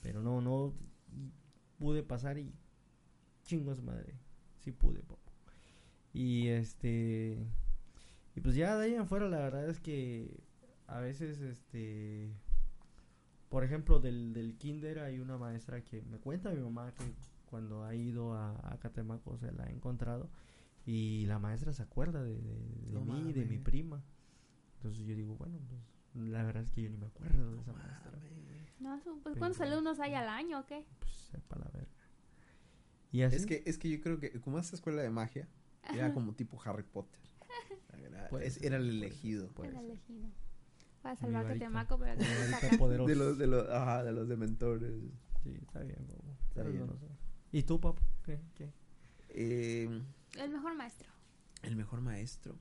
[0.00, 0.72] Pero no, no
[1.78, 2.54] pude pasar y
[3.44, 4.14] chingos madre.
[4.60, 5.20] Sí pude, papo.
[6.14, 7.36] Y este.
[8.36, 10.38] Y pues ya de ahí en fuera, la verdad es que
[10.86, 12.30] a veces, este.
[13.48, 17.04] Por ejemplo, del, del kinder hay una maestra que me cuenta mi mamá que
[17.46, 20.28] cuando ha ido a, a Catemaco se la ha encontrado.
[20.84, 24.02] Y la maestra se acuerda de, de, de No mí, de mi prima.
[24.76, 25.80] Entonces yo digo, bueno, pues
[26.28, 28.12] la verdad es que yo ni me acuerdo de esa maestra.
[28.78, 30.84] No, pues Pero- ¿cuántos alumnos hay al año o qué?
[30.98, 31.88] Pues sepa la verga.
[33.10, 33.36] Y así.
[33.36, 35.48] Es que, es que yo creo que como esta escuela de magia,
[35.94, 37.20] era como tipo Harry Potter.
[38.04, 39.50] Era, es- era el elegido.
[39.62, 39.84] Era ser.
[39.84, 40.28] elegido.
[41.02, 41.64] Para Mi salvar varita.
[41.66, 43.12] Catemaco, pero que.
[43.12, 44.92] De los, de los, ajá, de los dementores.
[45.42, 46.30] Sí, está bien, papu.
[46.48, 46.80] Está Pero bien.
[46.86, 47.06] no lo sé.
[47.52, 47.80] ¿Y tú.
[48.24, 48.40] ¿Qué?
[49.30, 50.02] Eh,
[50.38, 51.08] El mejor maestro.
[51.62, 52.56] el mejor maestro.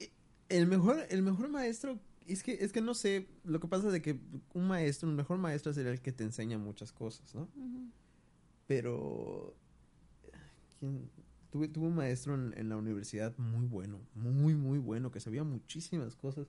[0.00, 0.10] Eh,
[0.48, 3.92] El mejor, el mejor maestro, es que, es que no sé, lo que pasa es
[3.92, 4.20] de que
[4.54, 7.48] un maestro, un mejor maestro sería el que te enseña muchas cosas, ¿no?
[8.66, 9.54] Pero
[10.78, 11.10] ¿quién?
[11.50, 15.44] Tuve, tuve un maestro en, en la universidad muy bueno, muy, muy bueno, que sabía
[15.44, 16.46] muchísimas cosas,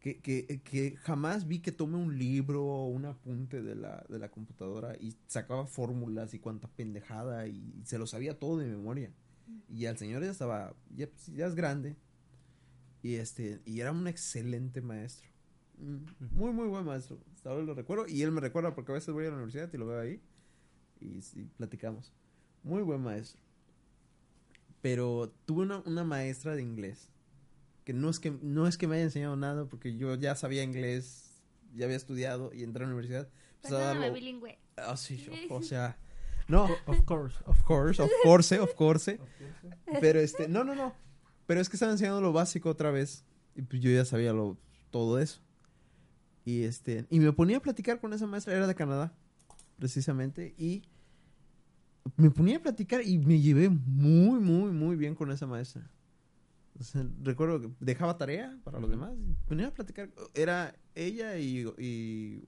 [0.00, 4.18] que, que, que jamás vi que tome un libro o un apunte de la, de
[4.18, 9.12] la computadora y sacaba fórmulas y cuanta pendejada y se lo sabía todo de memoria.
[9.68, 11.96] Y al señor ya estaba, ya, pues, ya es grande.
[13.02, 15.28] Y este, y era un excelente maestro.
[15.78, 17.18] Mm, Muy, muy buen maestro.
[17.34, 18.06] Hasta ahora lo recuerdo.
[18.08, 20.20] Y él me recuerda porque a veces voy a la universidad y lo veo ahí.
[21.00, 22.12] Y sí, platicamos.
[22.64, 23.40] Muy buen maestro.
[24.82, 27.10] Pero tuve una, una maestra de inglés.
[27.84, 30.62] Que no es que, no es que me haya enseñado nada, porque yo ya sabía
[30.62, 31.42] inglés,
[31.74, 33.28] ya había estudiado y entré a la universidad.
[33.56, 34.58] Empecé a darlo- bilingüe.
[34.76, 35.98] Ah, sí, yo- o sea,
[36.48, 37.36] no, Of course.
[37.46, 39.10] of course, of course, of course.
[39.12, 40.00] Of course.
[40.00, 40.94] Pero este, no, no, no.
[41.46, 43.24] Pero es que estaba enseñando lo básico otra vez.
[43.56, 44.56] Y pues yo ya sabía lo,
[44.90, 45.40] todo eso.
[46.44, 49.12] Y este, y me ponía a platicar con esa maestra, era de Canadá,
[49.78, 50.54] precisamente.
[50.58, 50.82] Y
[52.16, 55.88] me ponía a platicar y me llevé muy, muy, muy bien con esa maestra.
[56.78, 59.12] O sea, recuerdo que dejaba tarea para los demás.
[59.18, 60.10] y Ponía a platicar.
[60.34, 62.44] Era ella y, y,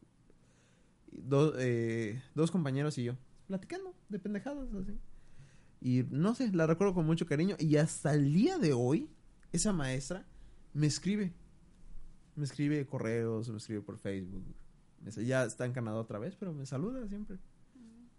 [1.12, 3.16] y dos, eh, dos compañeros y yo.
[3.48, 4.96] Platicando de pendejadas así.
[5.80, 7.56] Y no sé, la recuerdo con mucho cariño.
[7.58, 9.08] Y hasta el día de hoy,
[9.52, 10.24] esa maestra
[10.74, 11.32] me escribe.
[12.36, 14.44] Me escribe correos, me escribe por Facebook.
[15.24, 17.36] Ya está en Canadá otra vez, pero me saluda siempre.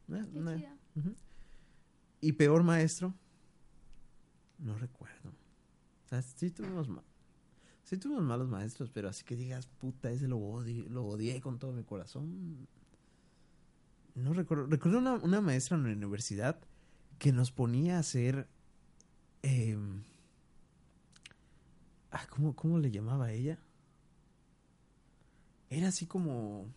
[0.07, 0.55] Mm, Eh, Qué una-
[2.21, 3.13] Y peor maestro,
[4.59, 5.29] no recuerdo.
[6.05, 7.03] O sea, sí tuvimos, ma-
[8.21, 10.37] malos maestros, pero así que digas, puta, ese lo
[10.89, 12.67] lo odié con todo mi corazón.
[14.15, 14.67] No recuerdo.
[14.67, 16.59] Recuerdo una, maestra en la universidad
[17.17, 18.47] que nos ponía a hacer...
[19.41, 20.03] em,
[22.11, 23.57] ah, ¿cómo, ¿Cómo le llamaba ella?
[25.69, 26.67] Era así como...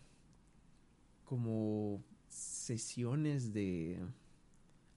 [1.24, 2.02] Como
[2.34, 4.00] sesiones de...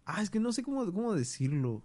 [0.06, 1.84] Ah, es que no sé cómo, cómo decirlo.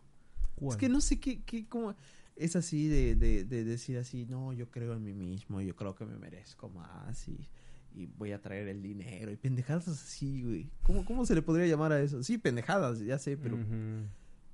[0.55, 0.73] ¿Cuál?
[0.73, 1.95] Es que no sé qué, qué cómo...
[2.35, 5.95] Es así de, de, de decir así, no, yo creo en mí mismo, yo creo
[5.95, 7.47] que me merezco más y,
[7.95, 10.71] y voy a traer el dinero y pendejadas así, güey.
[10.83, 12.23] ¿Cómo, ¿Cómo se le podría llamar a eso?
[12.23, 13.59] Sí, pendejadas, ya sé, pero,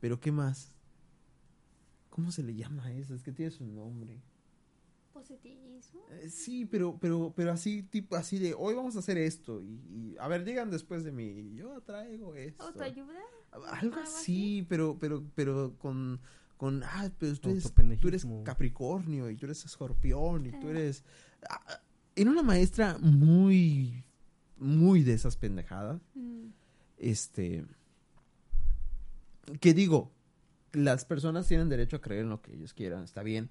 [0.01, 0.73] pero ¿qué más?
[2.11, 3.15] ¿Cómo se le llama a eso?
[3.15, 4.21] Es que tiene su nombre.
[5.19, 6.07] Positivismo.
[6.11, 9.67] Eh, sí, pero, pero, pero así, tipo, así de, hoy vamos a hacer esto y,
[9.89, 12.63] y, a ver, llegan después de mí, yo traigo esto.
[12.65, 13.15] Autoayuda.
[13.51, 16.21] Algo ¿Algo así, pero, pero, pero con,
[16.57, 20.71] con, ah, pero tú eres, tú eres Capricornio y tú eres Escorpión y tú Ah.
[20.71, 21.05] eres...
[21.49, 21.81] ah, ah,
[22.15, 24.05] era una maestra muy,
[24.59, 26.01] muy de esas pendejadas.
[26.15, 26.49] Mm,
[26.99, 27.65] Este,
[29.61, 30.13] que digo,
[30.73, 33.51] las personas tienen derecho a creer en lo que ellos quieran, está bien.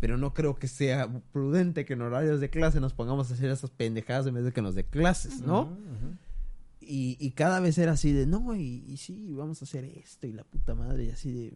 [0.00, 3.50] Pero no creo que sea prudente que en horarios de clase nos pongamos a hacer
[3.50, 5.76] esas pendejadas en vez de que nos dé clases, ¿no?
[6.80, 10.28] Y, y cada vez era así de, no, y, y sí, vamos a hacer esto
[10.28, 11.52] y la puta madre, y así de.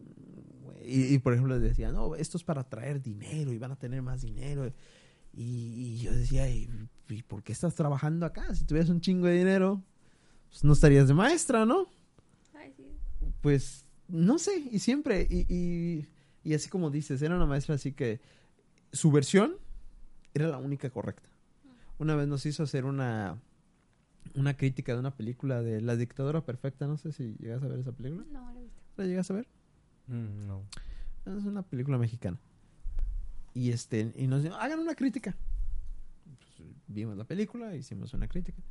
[0.85, 3.75] Y, y, por ejemplo les decía, no, esto es para traer dinero y van a
[3.77, 4.71] tener más dinero.
[5.33, 6.69] Y, y yo decía, ¿y,
[7.07, 8.53] y por qué estás trabajando acá?
[8.55, 9.81] Si tuvieras un chingo de dinero,
[10.49, 11.87] pues no estarías de maestra, ¿no?
[12.53, 12.85] Ay, sí.
[13.41, 16.05] Pues, no sé, y siempre, y,
[16.43, 18.19] y, así como dices, era una maestra así que
[18.91, 19.55] su versión
[20.33, 21.29] era la única correcta.
[21.99, 23.39] Una vez nos hizo hacer una,
[24.33, 27.79] una crítica de una película de La dictadura perfecta, no sé si llegas a ver
[27.79, 28.25] esa película.
[28.31, 28.81] No, lo he visto.
[28.97, 29.47] ¿La llegas a ver?
[30.07, 30.63] Mm, no.
[31.25, 32.39] Es una película mexicana.
[33.53, 35.35] Y este, y nos dijo, hagan una crítica.
[36.23, 38.61] Pues, vimos la película, hicimos una crítica.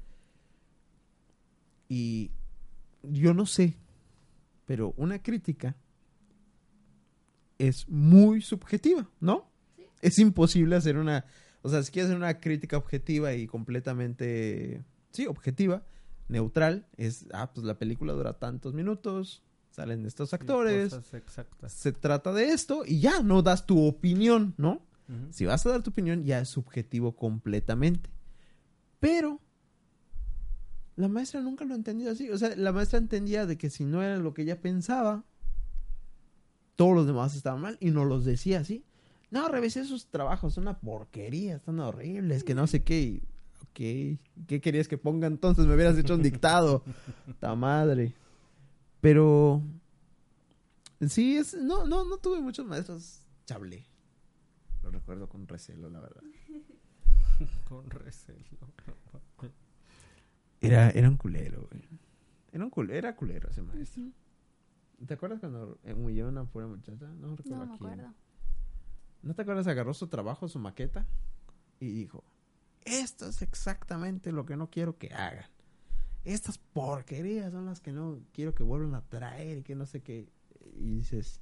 [1.88, 2.30] Y
[3.02, 3.74] yo no sé,
[4.66, 5.76] pero una crítica
[7.68, 9.50] es muy subjetiva, ¿no?
[9.76, 9.86] Sí.
[10.02, 11.26] Es imposible hacer una,
[11.62, 14.82] o sea, si quieres hacer una crítica objetiva y completamente,
[15.12, 15.84] sí, objetiva,
[16.28, 20.98] neutral, es, ah, pues la película dura tantos minutos, salen estos actores,
[21.68, 24.86] se trata de esto y ya no das tu opinión, ¿no?
[25.30, 28.10] Si vas a dar tu opinión, ya es subjetivo completamente.
[29.00, 29.40] Pero
[30.94, 32.30] la maestra nunca lo entendió así.
[32.30, 35.24] O sea, la maestra entendía de que si no era lo que ella pensaba,
[36.80, 38.86] todos los demás estaban mal y no los decía así.
[39.30, 43.02] No, revisé sus trabajos, son una porquería, están horribles, que no sé qué.
[43.02, 43.22] Y,
[43.64, 45.66] ok, ¿qué querías que ponga entonces?
[45.66, 46.82] Me hubieras hecho un dictado.
[47.38, 48.14] Ta madre.
[49.02, 49.60] Pero
[51.06, 53.84] sí, es, no, no, no tuve muchos maestros chablé.
[54.82, 56.22] Lo recuerdo con recelo, la verdad.
[57.68, 58.38] Con recelo.
[60.62, 61.82] Era, era un culero, güey.
[62.52, 64.04] Era un culero, era culero ese maestro.
[65.06, 67.06] ¿Te acuerdas cuando humilló a una pobre muchacha?
[67.06, 67.90] No recuerdo No me quién.
[67.92, 68.14] acuerdo.
[69.22, 69.66] ¿No te acuerdas?
[69.66, 71.06] Agarró su trabajo, su maqueta
[71.78, 72.24] y dijo,
[72.84, 75.46] esto es exactamente lo que no quiero que hagan.
[76.24, 80.02] Estas porquerías son las que no quiero que vuelvan a traer y que no sé
[80.02, 80.28] qué.
[80.76, 81.40] Y dices,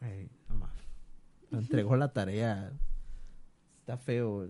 [0.00, 0.82] "Güey, no mames.
[1.50, 2.72] Me entregó la tarea.
[3.80, 4.48] Está feo.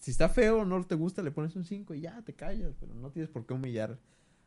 [0.00, 2.74] Si está feo, no te gusta, le pones un 5 y ya te callas.
[2.80, 3.98] Pero no tienes por qué humillar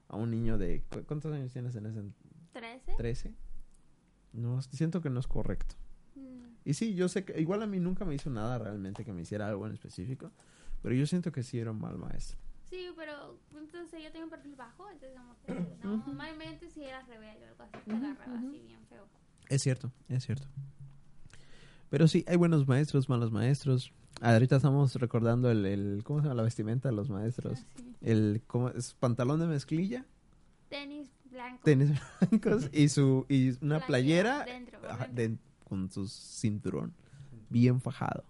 [0.10, 0.84] a un niño de...
[0.92, 2.02] ¿cu- ¿Cuántos años tienes en ese?
[2.54, 2.96] ¿Trece?
[2.98, 3.34] ¿13?
[4.34, 5.76] No, siento que no es correcto.
[6.16, 9.14] Mm, Y sí, yo sé que igual a mí nunca me hizo nada realmente que
[9.14, 10.32] me hiciera algo en específico,
[10.82, 12.38] pero yo siento que sí era un mal maestro.
[12.70, 17.06] Sí, pero entonces yo tengo un perfil bajo, entonces como que no, normalmente si eras
[17.08, 19.06] rebelde o algo así, te agarraba así bien feo.
[19.50, 20.48] Es cierto, es cierto.
[21.90, 23.92] Pero sí, hay buenos maestros, malos maestros.
[24.22, 27.60] Ah, Ahorita estamos recordando el, el ¿cómo se llama la vestimenta de los maestros?
[27.76, 27.96] Así.
[28.00, 28.94] El ¿cómo es?
[28.94, 30.06] pantalón de mezclilla,
[30.70, 31.62] Tenis blanco.
[31.64, 35.44] tenis blancos y su y una playera Dentro, por ajá, dentro.
[35.46, 36.94] de- con su cinturón
[37.50, 38.24] bien fajado.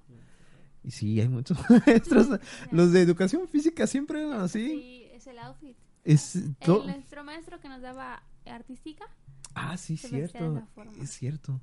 [0.84, 2.28] Y sí, hay muchos maestros.
[2.72, 4.68] Los de educación física siempre eran así.
[4.68, 5.76] Sí, es el outfit.
[6.04, 9.06] Es El, nuestro maestro que nos daba artística,
[9.54, 10.64] Ah, sí, cierto.
[11.00, 11.60] Es cierto.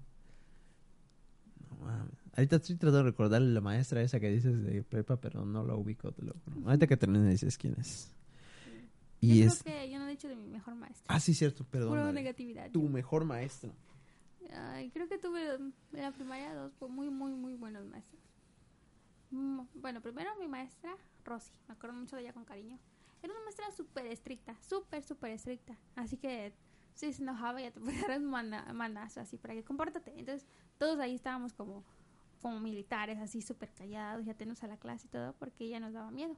[1.71, 2.15] No mames.
[2.37, 5.75] Ahorita estoy tratando de recordar la maestra esa que dices de prepa, pero no la
[5.75, 6.13] ubico.
[6.13, 6.35] Te lo.
[6.67, 8.15] Ahorita que termine dices quién es.
[9.21, 9.63] Y yo es...
[9.63, 11.05] creo que yo no he dicho de mi mejor maestro.
[11.09, 11.91] Ah, sí, cierto, perdón.
[11.91, 12.71] Puro negatividad.
[12.71, 13.73] Tu mejor maestro.
[14.53, 18.21] Ay, creo que tuve en la primaria dos muy, muy, muy buenos maestros.
[19.31, 21.53] Mm, Bueno, primero mi maestra, Rosy.
[21.67, 22.79] Me acuerdo mucho de ella con cariño.
[23.23, 25.77] Era una maestra súper estricta, súper, súper estricta.
[25.97, 26.53] Así que
[26.95, 28.31] si se enojaba ya te podía dar un
[28.77, 30.13] mandazo así para que compórtate.
[30.17, 30.47] Entonces
[30.79, 31.85] todos ahí estábamos como,
[32.41, 35.93] como militares, así súper callados, ya tenemos a la clase y todo, porque ella nos
[35.93, 36.37] daba miedo.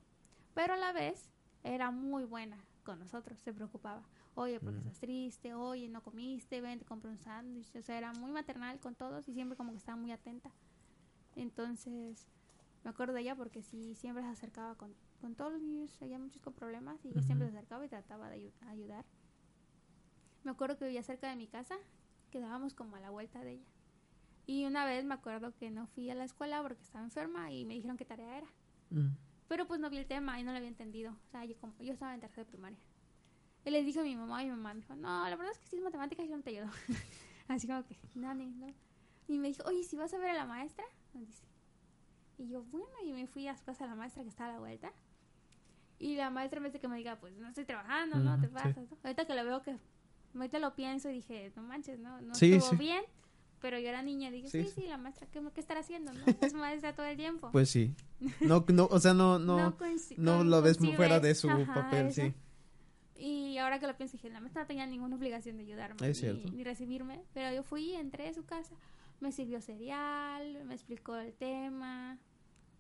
[0.55, 1.31] Pero a la vez
[1.63, 4.03] era muy buena con nosotros, se preocupaba.
[4.35, 4.89] Oye, ¿por qué Ujú.
[4.89, 5.55] estás triste?
[5.55, 7.75] Oye, no comiste, ven, te compro un sándwich.
[7.77, 10.51] O sea, era muy maternal con todos y siempre como que estaba muy atenta.
[11.37, 12.27] Entonces,
[12.85, 16.19] me acuerdo de ella porque sí, siempre se acercaba con, con todos los niños, había
[16.19, 19.05] muchos con problemas y ella siempre se acercaba y trataba de ayu- ayudar.
[20.45, 21.77] Me acuerdo que vivía cerca de mi casa,
[22.31, 23.67] quedábamos como a la vuelta de ella.
[24.47, 27.65] Y una vez me acuerdo que no fui a la escuela porque estaba enferma y
[27.65, 28.47] me dijeron qué tarea era.
[28.91, 29.11] Mm.
[29.51, 31.11] Pero pues no vi el tema y no lo había entendido.
[31.11, 32.79] O sea, yo, como, yo estaba en tercera de primaria.
[33.65, 35.59] Y le dije a mi mamá y mi mamá me dijo, no, la verdad es
[35.59, 36.71] que si es matemáticas yo no te ayudo.
[37.49, 38.73] Así como que, no, no.
[39.27, 40.85] Y me dijo, oye, si vas a ver a la maestra,
[41.15, 41.43] nos dice.
[42.39, 44.53] Y yo, bueno, y me fui a su casa a la maestra que estaba a
[44.53, 44.93] la vuelta.
[45.99, 48.41] Y la maestra vez de que me diga, pues no estoy trabajando, ¿no?
[48.41, 48.53] Te sí.
[48.55, 48.99] pasas, ¿no?
[49.03, 49.77] Ahorita que lo veo que,
[50.33, 52.77] ahorita lo pienso y dije, no manches, no, no Sí, estuvo sí.
[52.77, 53.03] bien.
[53.61, 54.81] Pero yo era niña, dije, Sí, sí, sí.
[54.83, 56.13] sí, la maestra, ¿qué, qué estará haciendo?
[56.13, 56.21] ¿no?
[56.41, 57.51] Es maestra todo el tiempo.
[57.53, 57.95] Pues sí.
[58.41, 59.75] No, no, o sea, no, no,
[60.17, 62.23] no lo ves concibes, fuera de su ajá, papel, eso.
[62.23, 62.35] sí.
[63.23, 66.17] Y ahora que lo pienso, dije, la maestra no tenía ninguna obligación de ayudarme Es
[66.17, 66.51] ni- cierto.
[66.53, 67.21] Ni, recibirme.
[67.35, 68.75] Pero yo fui, entré a su casa,
[69.21, 72.19] me sirvió cereal, me explicó el tema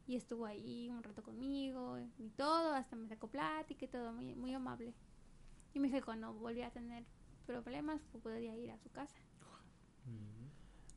[0.06, 4.34] y estuvo ahí un rato conmigo y todo, hasta me sacó plática y todo, muy,
[4.34, 4.94] muy amable.
[5.74, 7.04] Y me dije, cuando volví a tener
[7.46, 9.18] problemas, pues podía ir a su casa.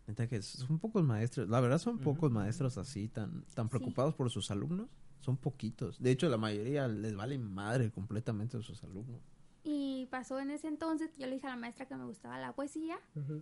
[0.08, 3.70] Neta que son pocos maestros, la verdad son pocos maestros así tan tan Sí.
[3.70, 4.90] preocupados por sus alumnos,
[5.22, 6.02] son poquitos.
[6.02, 9.22] De hecho, la mayoría les vale madre completamente a sus alumnos.
[9.64, 12.38] Y pasó en ese entonces que yo le dije a la maestra que me gustaba
[12.38, 13.00] la poesía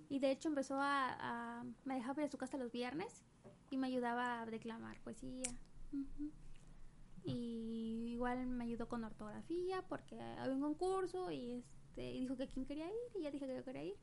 [0.08, 1.16] y de hecho empezó a,
[1.62, 3.24] a- me dejaba ir a su casa los viernes
[3.72, 5.42] y me ayudaba a declamar poesía.
[7.24, 12.48] Y igual me ayudó con ortografía porque había un concurso y este y dijo que
[12.48, 13.96] quién quería ir y ya dije que yo quería ir.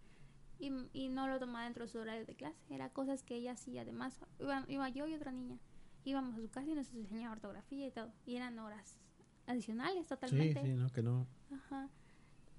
[0.58, 3.52] Y, y no lo tomaba dentro de su horario de clase, era cosas que ella
[3.52, 3.82] hacía.
[3.82, 5.58] Además, iba, iba yo y otra niña.
[6.04, 8.12] Íbamos a su casa y nos enseñaba ortografía y todo.
[8.26, 8.98] Y eran horas
[9.46, 10.60] adicionales totalmente.
[10.60, 11.26] Sí, sí, no que no.
[11.52, 11.88] Ajá.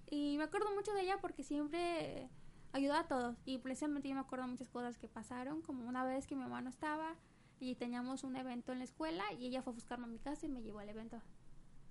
[0.10, 2.30] Y me acuerdo mucho de ella porque siempre
[2.72, 3.38] ayudó a todos.
[3.45, 6.62] Y precisamente yo me acuerdo muchas cosas que pasaron, como una vez que mi mamá
[6.62, 7.16] no estaba
[7.60, 10.45] y teníamos un evento en la escuela y ella fue a buscarme a mi casa
[10.45, 11.22] y me llevó al evento.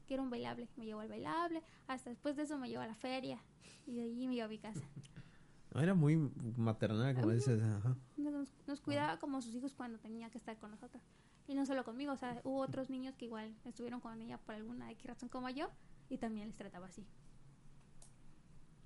[0.06, 0.68] Que era un bailable.
[0.76, 1.62] Me llevó al bailable.
[1.86, 3.42] Hasta después de eso me llevó a la feria.
[3.86, 4.80] Y de allí me llevó a mi casa.
[5.74, 6.16] No, era muy
[6.56, 7.62] maternal, como dices.
[7.62, 7.96] Ajá.
[8.16, 11.02] Nos, nos cuidaba como sus hijos cuando tenía que estar con nosotros.
[11.46, 14.54] Y no solo conmigo, o sea, hubo otros niños que igual estuvieron con ella por
[14.54, 15.70] alguna X razón como yo
[16.10, 17.06] y también les trataba así.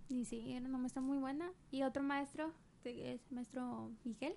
[0.09, 1.53] Y sí, era una maestra muy buena.
[1.71, 2.53] Y otro maestro,
[2.83, 4.37] que es maestro Miguel,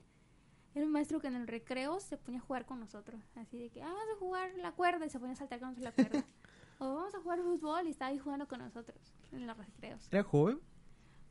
[0.74, 3.22] era un maestro que en el recreo se ponía a jugar con nosotros.
[3.36, 5.70] Así de que, ah, vamos a jugar la cuerda y se ponía a saltar con
[5.70, 6.26] nosotros la cuerda.
[6.80, 8.98] o vamos a jugar fútbol y estaba ahí jugando con nosotros
[9.32, 10.08] en los recreos.
[10.12, 10.60] ¿Era joven?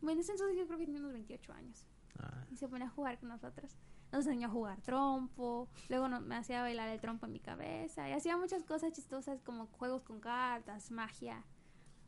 [0.04, 1.86] Bueno, en ese entonces yo creo que tenía unos 28 años
[2.18, 3.76] Ah, y se ponía a jugar con nosotros.
[4.12, 8.08] Nos enseñó a jugar trompo, luego no- me hacía bailar el trompo en mi cabeza
[8.08, 11.44] y hacía muchas cosas chistosas como juegos con cartas, magia,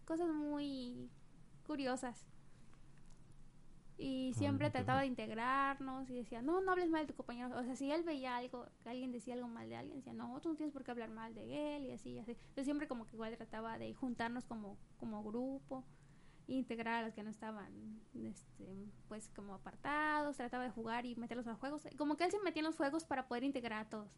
[0.04, 1.10] cosas muy
[1.66, 2.24] curiosas.
[3.98, 7.58] Y siempre trataba de integrarnos y decía, no, no hables mal de tu compañero.
[7.58, 10.38] O sea, si él veía algo, que alguien decía algo mal de alguien, decía, no,
[10.42, 12.32] tú no tienes por qué hablar mal de él y así y así.
[12.32, 15.82] Entonces siempre como que igual trataba de juntarnos como, como grupo
[16.46, 21.46] integrar a los que no estaban este, pues como apartados, trataba de jugar y meterlos
[21.46, 21.82] a los juegos.
[21.96, 24.10] Como que él se metía en los juegos para poder integrar a todos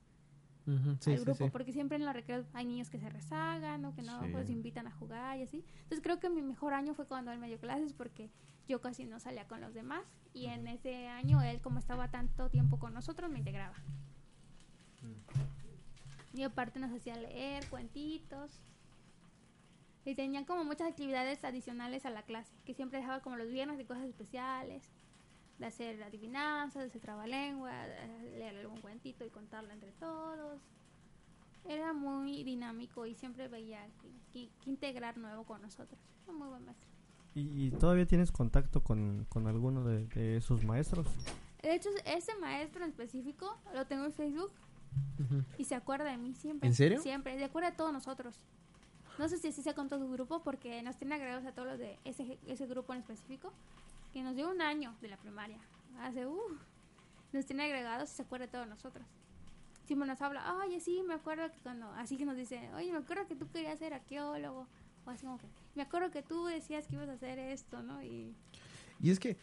[1.00, 1.50] sí, al grupo, sí.
[1.50, 4.86] porque siempre en los recreos hay niños que se rezagan o que no pues invitan
[4.86, 5.64] a jugar y así.
[5.82, 8.30] Entonces creo que mi mejor año fue cuando él me dio clases porque
[8.68, 10.04] yo casi no salía con los demás
[10.34, 13.76] y en ese año él como estaba tanto tiempo con nosotros me integraba.
[16.34, 18.60] Y aparte nos hacía leer cuentitos.
[20.08, 23.76] Y tenían como muchas actividades adicionales a la clase, que siempre dejaba como los viernes
[23.76, 24.82] de cosas especiales,
[25.58, 30.62] de hacer adivinanzas, de hacer trabalengua, de leer algún cuentito y contarlo entre todos.
[31.66, 36.00] Era muy dinámico y siempre veía que, que- que integrar nuevo con nosotros.
[36.24, 36.88] Era muy buen maestro.
[37.34, 41.06] ¿Y, y todavía tienes contacto con, con alguno de, de esos maestros?
[41.60, 44.52] De hecho, ese maestro en específico lo tengo en Facebook
[45.58, 46.66] y se acuerda de mí siempre.
[46.68, 47.02] ¿En serio?
[47.02, 48.46] Siempre, se acuerda de todos nosotros.
[49.18, 51.68] No sé si así sea con todo su grupo porque nos tiene agregados a todos
[51.68, 53.52] los de ese, ese grupo en específico,
[54.12, 55.58] que nos dio un año de la primaria.
[56.00, 56.38] Hace, uh,
[57.32, 59.04] nos tiene agregados y se acuerda de todos nosotros.
[59.86, 62.98] Siempre nos habla, oye, sí, me acuerdo que cuando, así que nos dice, oye, me
[62.98, 64.66] acuerdo que tú querías ser arqueólogo,
[65.06, 68.02] o así como que, me acuerdo que tú decías que ibas a hacer esto, ¿no?
[68.02, 68.34] Y
[69.00, 69.36] Y es que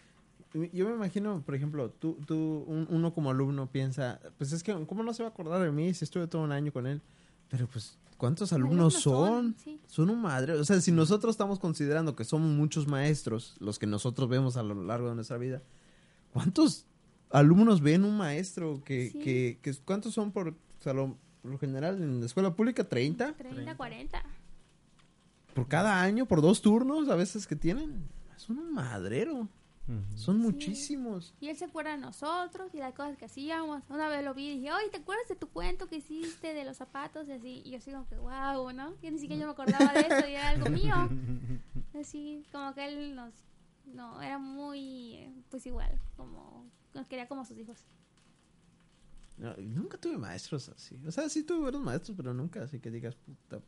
[0.72, 4.74] yo me imagino, por ejemplo, tú, tú un- uno como alumno piensa, pues es que,
[4.86, 7.02] ¿cómo no se va a acordar de mí si estuve todo un año con él?
[7.50, 9.56] Pero pues, ¿cuántos alumnos, son?
[9.58, 9.80] Sí.
[9.88, 10.54] Son un madre.
[10.54, 14.64] O sea, si nosotros estamos considerando que somos muchos maestros, los que nosotros vemos a
[14.64, 15.62] lo largo de nuestra vida,
[16.34, 16.86] ¿cuántos
[17.32, 18.84] alumnos ven un maestro?
[18.84, 19.20] Que, Sí.
[19.20, 22.88] que, que- ¿Cuántos son por, o sea, lo, por lo general en la escuela pública?
[22.88, 23.36] ¿30?
[23.36, 24.24] 30, 40.
[25.54, 26.26] ¿Por cada año?
[26.26, 28.08] ¿Por dos turnos a veces que tienen?
[28.36, 29.48] Son un madrero.
[30.16, 30.42] Son Sí.
[30.42, 31.34] muchísimos.
[31.40, 33.84] Y él se acuerda de nosotros y las cosas que hacíamos.
[33.90, 36.66] Una vez lo vi y dije, oye, ¿te acuerdas de tu cuento que hiciste de
[36.66, 37.28] los zapatos?
[37.28, 38.96] Y así, y yo así como que, wow, ¿no?
[39.04, 40.96] Y ni siquiera yo me acordaba de eso y era algo mío.
[41.94, 43.34] Así, como que él nos,
[43.86, 47.86] no, era muy, eh, pues igual, como, nos quería como sus hijos.
[49.38, 51.00] No, nunca tuve maestros así.
[51.08, 53.62] O sea, sí tuve buenos maestros, pero nunca así que digas, puta.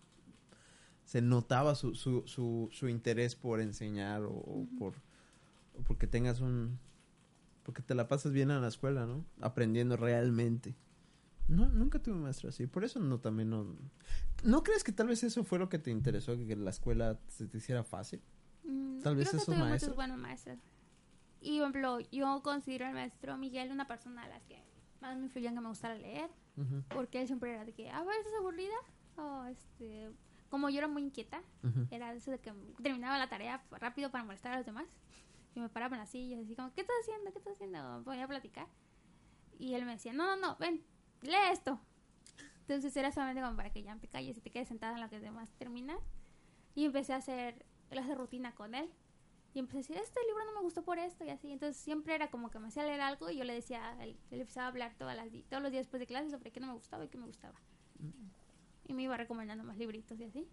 [1.05, 4.93] Se notaba su, su, su, su interés por enseñar o, o por
[5.77, 6.79] o porque tengas un...
[7.63, 9.25] Porque te la pasas bien en la escuela, ¿no?
[9.41, 10.75] Aprendiendo realmente.
[11.49, 12.65] No, nunca tuve maestro así.
[12.67, 13.75] Por eso no también no...
[14.43, 16.37] ¿No crees que tal vez eso fue lo que te interesó?
[16.37, 18.21] Que la escuela se te hiciera fácil.
[18.63, 19.95] Mm, Tal vez esos maestros.
[19.95, 20.57] buenos maestros.
[21.41, 24.61] Y, por ejemplo, yo considero al maestro Miguel una persona a las que
[25.01, 26.29] más me influían que me gustara leer.
[26.89, 28.73] Porque él siempre era de que, a ver, ¿estás aburrida?
[29.15, 30.09] O este,
[30.49, 31.41] como yo era muy inquieta,
[31.91, 32.51] era eso de que
[32.81, 34.85] terminaba la tarea rápido para molestar a los demás.
[35.57, 37.31] Y me paraba en las sillas, así como, ¿qué estás haciendo?
[37.31, 38.03] ¿Qué estás haciendo?
[38.05, 38.67] Ponía a platicar.
[39.57, 40.83] Y él me decía, no, no, no, ven,
[41.23, 41.81] lee esto.
[42.59, 45.09] Entonces era solamente como para que ya te calles y te quedes sentada en lo
[45.09, 45.97] que demás termina.
[46.75, 48.87] Y empecé a hacer clase de rutina con él.
[49.55, 51.51] Y empecé a decir, este libro no me gustó por esto y así.
[51.51, 54.41] Entonces siempre era como que me hacía leer algo y yo le decía, él, él
[54.41, 56.73] empezaba a hablar todas las, todos los días después de clase sobre qué no me
[56.73, 57.59] gustaba y qué me gustaba.
[58.85, 60.47] Y me iba recomendando más libritos y así.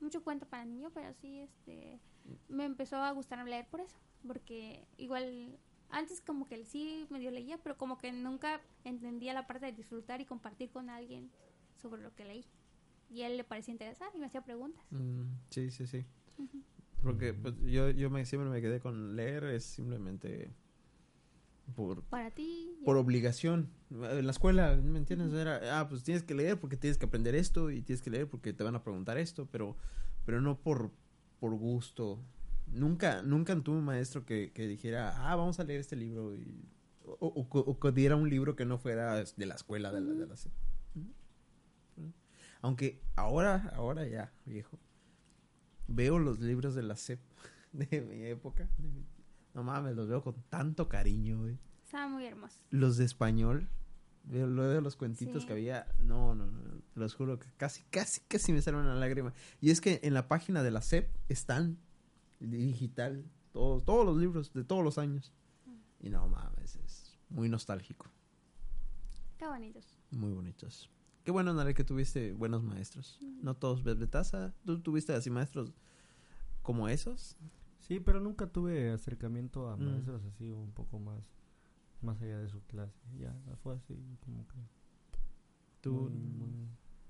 [0.00, 2.00] Mucho cuento para niño, pero sí, este,
[2.48, 3.96] me empezó a gustar leer por eso.
[4.26, 5.58] Porque igual,
[5.90, 10.20] antes como que sí medio leía, pero como que nunca entendía la parte de disfrutar
[10.20, 11.30] y compartir con alguien
[11.76, 12.44] sobre lo que leí.
[13.10, 14.84] Y a él le parecía interesante y me hacía preguntas.
[14.90, 16.04] Mm, sí, sí, sí.
[17.02, 20.54] Porque pues, yo, yo me, siempre me quedé con leer, es simplemente
[21.74, 22.74] por, Para ti.
[22.78, 22.84] ya.
[22.84, 23.68] por obligación.
[23.90, 25.32] En la escuela, ¿me entiendes?
[25.32, 28.28] Era, ah, pues tienes que leer porque tienes que aprender esto y tienes que leer
[28.28, 29.76] porque te van a preguntar esto, pero,
[30.26, 30.90] pero no por,
[31.40, 32.22] por gusto.
[32.72, 36.64] Nunca, nunca tuve un maestro que, que dijera, ah, vamos a leer este libro y,
[37.04, 40.12] o, o- o que diera un libro que no fuera de la escuela, de la,
[40.12, 40.36] de la.
[42.62, 44.78] Aunque ahora, ahora ya, viejo,
[45.88, 47.18] veo los libros de la SEP
[47.72, 48.68] de mi época.
[49.54, 52.56] No mames, los veo con tanto cariño, güey Estaba muy hermoso.
[52.70, 53.68] los de español,
[54.30, 55.46] lo de los cuentitos Sí.
[55.48, 59.32] que había, no, no, no, los juro que casi, casi, casi me sale una lágrima.
[59.60, 61.78] Y es que en la página de la SEP están
[62.38, 65.32] digital todos, todos los libros de todos los años.
[66.00, 68.06] Y no mames, es muy nostálgico,
[69.38, 69.98] Qué bonitos.
[70.10, 70.90] muy bonitos.
[71.24, 73.18] Qué bueno, Nare, que tuviste buenos maestros.
[73.42, 75.72] No todos, Betasa, ¿tú tuviste así maestros
[76.62, 77.36] como esos?
[77.90, 79.82] Sí, pero nunca tuve acercamiento a Mm.
[79.82, 81.24] maestros así un poco más
[82.02, 82.96] más allá de su clase.
[83.18, 83.34] Ya
[83.64, 84.54] fue así como que
[85.80, 86.68] Tú muy- muy-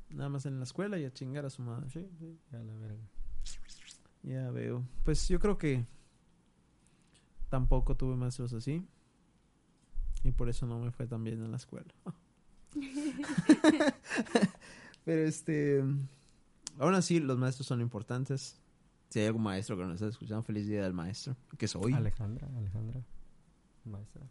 [0.08, 1.90] nada más en la escuela y a chingar a su madre.
[1.90, 3.04] sí, sí, ya la verga.
[4.22, 4.82] Ya veo.
[5.04, 5.84] Pues yo creo que
[7.50, 8.82] tampoco tuve maestros así.
[10.24, 11.92] Y por eso no me fue tan bien en la escuela.
[15.04, 15.84] Pero este.
[16.78, 18.58] Aún así, los maestros son importantes.
[19.10, 21.36] Si hay algún maestro que nos está escuchando, feliz día del maestro.
[21.58, 21.92] Que soy.
[21.92, 23.02] Alejandra, Alejandra,
[23.84, 24.22] maestra.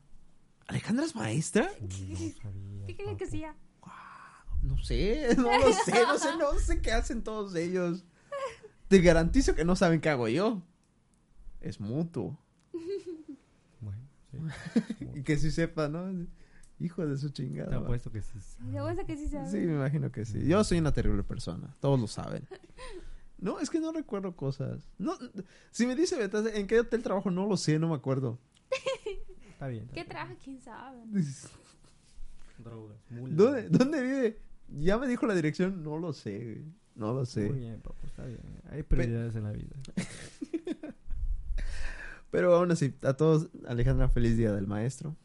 [0.68, 1.70] ¿Alejandra es maestra?
[1.90, 3.56] Sí, no sabía, ¿Qué quería que sea?
[4.62, 8.06] No sé, no lo sé, no sé, no sé qué hacen todos ellos.
[8.88, 10.64] Te garantizo que no saben qué hago yo.
[11.62, 12.40] Es mutuo.
[13.82, 14.02] Bueno,
[14.32, 14.38] sí.
[15.16, 16.26] Y que sí sepa, ¿no?
[16.80, 17.70] Hijo de su chingada.
[17.70, 18.40] Te apuesto que sí.
[18.60, 19.50] De vuelta que sí sabe.
[19.50, 20.46] Sí, me imagino que sí.
[20.46, 21.76] Yo soy una terrible persona.
[21.82, 22.48] Todos lo saben.
[23.42, 24.90] No, es que no recuerdo cosas.
[24.98, 25.18] No,
[25.72, 27.32] si me dice Betas, ¿en qué hotel trabajo?
[27.32, 28.38] No lo sé, no me acuerdo.
[29.52, 29.84] Está bien.
[29.84, 30.10] está ¿Qué bien.
[30.10, 30.36] trabaja?
[30.44, 30.98] ¿Quién sabe?
[32.58, 32.98] Drogas.
[33.10, 34.40] ¿Dónde, ¿Dónde vive?
[34.80, 35.84] Ya me dijo la dirección.
[35.84, 36.66] No lo sé, güey.
[36.96, 37.50] No lo sé.
[37.50, 38.40] Muy bien, papu, está bien.
[38.72, 39.76] Hay prioridades en la vida.
[42.32, 45.16] Pero aún así, a todos, Alejandra, feliz día del maestro.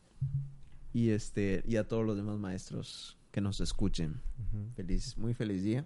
[0.92, 4.20] Y este, y a todos los demás maestros que nos escuchen.
[4.76, 5.84] Feliz, muy feliz día.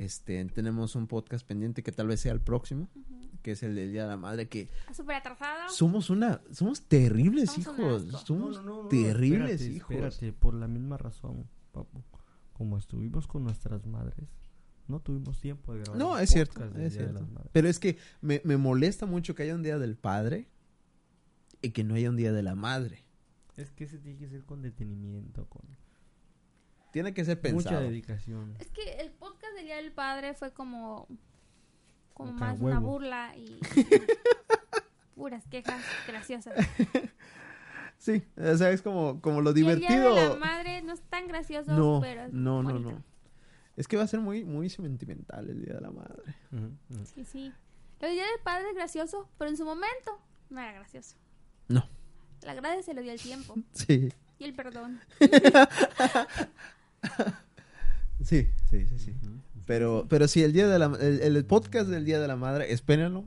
[0.00, 2.88] Este, tenemos un podcast pendiente que tal vez sea el próximo,
[3.42, 5.68] que es el del Día de la Madre, que Ah, Súper atrasado.
[5.70, 9.90] somos una, somos terribles Somos hijos, somos No, no, no, no, terribles espérate, hijos.
[9.90, 12.02] Espérate, por la misma razón, papu.
[12.54, 14.26] Como estuvimos con nuestras madres,
[14.88, 15.98] no tuvimos tiempo de grabar.
[15.98, 17.12] No, es cierto, es Día de cierto.
[17.20, 17.50] las Madres.
[17.52, 20.48] Pero es que me, me molesta mucho que haya un Día del Padre
[21.60, 23.04] y que no haya un Día de la Madre.
[23.58, 25.62] Es que ese tiene que ser con detenimiento, con
[26.92, 27.80] Tiene que ser mucha pensado.
[27.82, 28.54] dedicación.
[28.58, 29.10] Es que el
[29.60, 31.06] del Día del Padre fue como,
[32.14, 33.58] como más una burla y
[35.14, 36.54] puras quejas graciosas.
[37.98, 40.14] Sí, o sea, es como, como lo Y el Día divertido.
[40.14, 42.90] de la Madre no es tan gracioso, No, pero es no, no, bonito.
[42.92, 43.02] no.
[43.76, 46.22] Es que va a ser muy, muy sentimental el Día de la Madre.
[47.14, 47.52] Sí, sí.
[48.00, 51.16] El Día del Padre es gracioso, pero en su momento no era gracioso.
[51.68, 51.86] No.
[52.42, 54.98] La gracia se lo dio el tiempo Sí, y el perdón.
[58.24, 59.14] sí, sí, sí, sí.
[59.70, 62.72] Pero, pero sí, el día de la, el, el podcast del Día de la Madre,
[62.72, 63.24] espérenlo.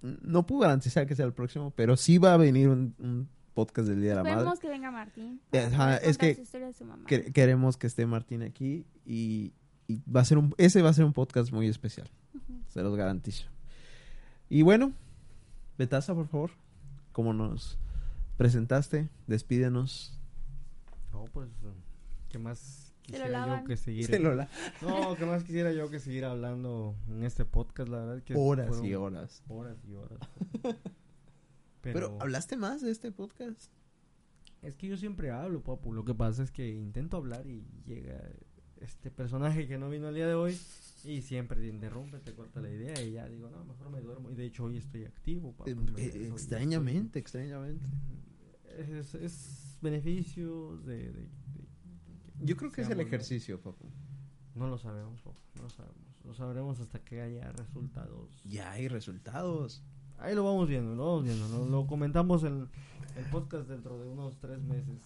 [0.00, 3.88] No puedo garantizar que sea el próximo, pero sí va a venir un, un podcast
[3.88, 4.34] del Día de la Madre.
[4.36, 5.40] Esperemos que venga Martín.
[5.52, 7.04] Ajá, es que- su historia de su mamá.
[7.08, 9.52] Que- queremos que esté Martín aquí y,
[9.88, 12.08] y va a ser un, ese va a ser un podcast muy especial.
[12.68, 13.46] Se los garantizo.
[14.48, 14.92] Y bueno,
[15.78, 16.52] Betasa, por favor,
[17.10, 17.76] como nos
[18.36, 20.16] presentaste, despídenos.
[21.12, 21.48] No, pues,
[22.28, 23.64] ¿qué más Se lo lavan.
[23.64, 24.06] que seguir?
[24.06, 24.48] Se lo la-
[24.82, 27.88] No, ¿qué más quisiera yo que seguir hablando en este podcast?
[27.88, 29.42] La verdad que Horas fueron y horas.
[29.48, 30.18] Horas y horas.
[31.82, 33.70] Pero, Pero, ¿hablaste más de este podcast?
[34.62, 35.92] es que yo siempre hablo, papu.
[35.92, 38.20] Lo que pasa es que intento hablar y llega
[38.80, 40.58] este personaje que no vino el día de hoy
[41.04, 44.28] Y siempre te interrumpe, te corta la idea y ya digo, no, mejor me duermo.
[44.30, 45.52] Y de hecho hoy estoy activo.
[45.52, 47.86] papá, Eh, me eh, extrañamente, extrañamente.
[48.76, 51.28] Es, es beneficio de, de- de-
[52.40, 53.86] Yo creo que es el ejercicio, papu.
[54.54, 55.96] No lo sabemos, papá, no lo sabemos.
[56.24, 58.30] Lo sabremos hasta que haya resultados.
[58.44, 59.82] Ya hay resultados.
[60.18, 61.48] Ahí lo vamos viendo, lo vamos viendo.
[61.48, 62.68] Lo, lo comentamos en
[63.16, 64.98] el podcast dentro de unos tres meses.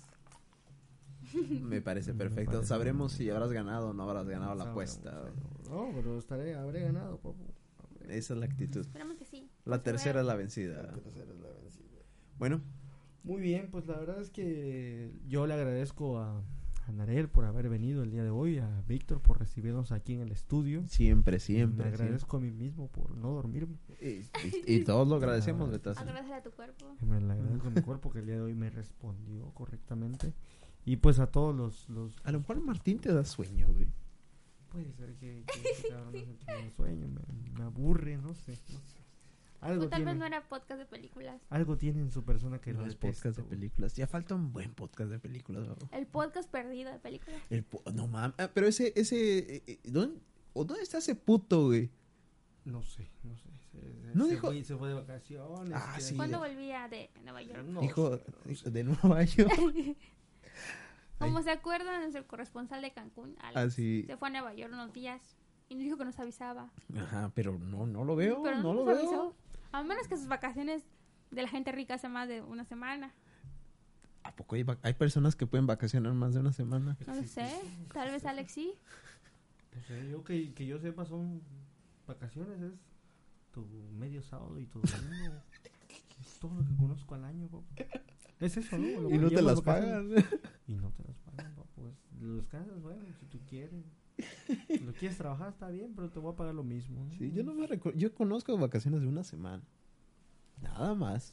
[1.62, 2.52] Me parece Me perfecto.
[2.52, 5.22] parece Sabremos si habrás ganado o no habrás ganado la Sabremos, apuesta.
[5.68, 7.44] No, pero estaré, habré ganado, papu.
[7.78, 8.80] Habré- Esa es la actitud.
[8.80, 9.48] Esperamos que sí.
[9.64, 10.82] La tercera es la vencida.
[10.82, 11.86] La tercera es la vencida.
[12.38, 12.60] Bueno,
[13.22, 16.42] Muy bien, pues la verdad es que yo le agradezco a,
[16.86, 20.20] a Narel por haber venido el día de hoy, a Víctor por recibirnos aquí en
[20.20, 20.82] el estudio.
[20.88, 21.86] siempre, Me siempre.
[21.88, 23.76] agradezco a mí mismo por no dormirme.
[23.86, 24.28] siempre.
[24.66, 25.72] Y, y- y todos lo agradecemos, Ah.
[25.72, 25.98] Betas.
[25.98, 26.96] Agradecer a tu cuerpo.
[27.06, 30.32] Me le agradezco a mi cuerpo que el día de hoy me respondió correctamente.
[30.84, 31.88] Y pues a todos los...
[31.90, 33.86] los A lo mejor Martín te da sueño, güey.
[34.70, 37.20] puede ser que, que ese cabrón no se tiene sueño, me,
[37.58, 38.52] me aburre, no sé.
[38.72, 38.99] no sé.
[39.60, 41.40] Algo, O tal vez tiene, no era podcast de películas.
[41.50, 43.94] algo tiene en su persona que No lo es podcast de películas.
[43.94, 45.66] Ya falta un buen podcast de películas.
[45.68, 45.76] ¿no?
[45.92, 47.40] El podcast perdido de películas.
[47.50, 48.34] El po- no mames.
[48.38, 50.18] Ah, pero ese, ese, eh, eh, ¿dónde,
[50.54, 51.90] o ¿dónde está ese puto, güey?
[52.64, 53.48] No sé, no sé.
[53.72, 53.78] Se,
[54.14, 55.72] No se dijo- fue, se fue de vacaciones.
[55.74, 56.16] Ah, sí.
[56.16, 57.64] ¿Cuándo volvía de Nueva York?
[57.66, 58.70] No Hijo, sé, no sé.
[58.70, 59.52] de Nueva York.
[61.18, 64.04] Como se acuerdan, nuestro corresponsal de Cancún, Alex, Así.
[64.06, 65.20] se fue a Nueva York unos días
[65.68, 66.70] y nos dijo que nos avisaba.
[66.96, 68.42] Ajá, pero no, no lo veo.
[68.42, 68.98] pero no no lo veo.
[68.98, 69.34] avisó.
[69.72, 70.82] A menos que sus vacaciones
[71.30, 73.12] de la gente rica hace más de una semana.
[74.22, 76.96] ¿A poco hay, hay personas que pueden vacacionar más de una semana?
[77.06, 77.50] No lo sé.
[77.92, 78.74] Tal vez Alex sí.
[79.74, 81.40] No sé, yo que, que yo sepa son
[82.06, 82.72] vacaciones, es
[83.52, 83.64] tu
[83.98, 85.40] medio sábado y tu domingo.
[86.20, 87.64] es todo lo que conozco al año, papu.
[88.40, 89.00] Es eso, ¿no?
[89.02, 90.10] Lo Y no te las pagan.
[90.66, 91.86] Y no te las pagan, papu.
[91.88, 93.84] es- Lo descansas, bueno, si tú quieres.
[94.66, 97.04] Si lo quieres trabajar, está bien, pero te voy a pagar lo mismo.
[97.04, 97.10] ¿no?
[97.18, 97.98] Sí, yo no me recuerdo.
[97.98, 99.62] Yo conozco vacaciones de una semana.
[100.62, 101.32] Nada más.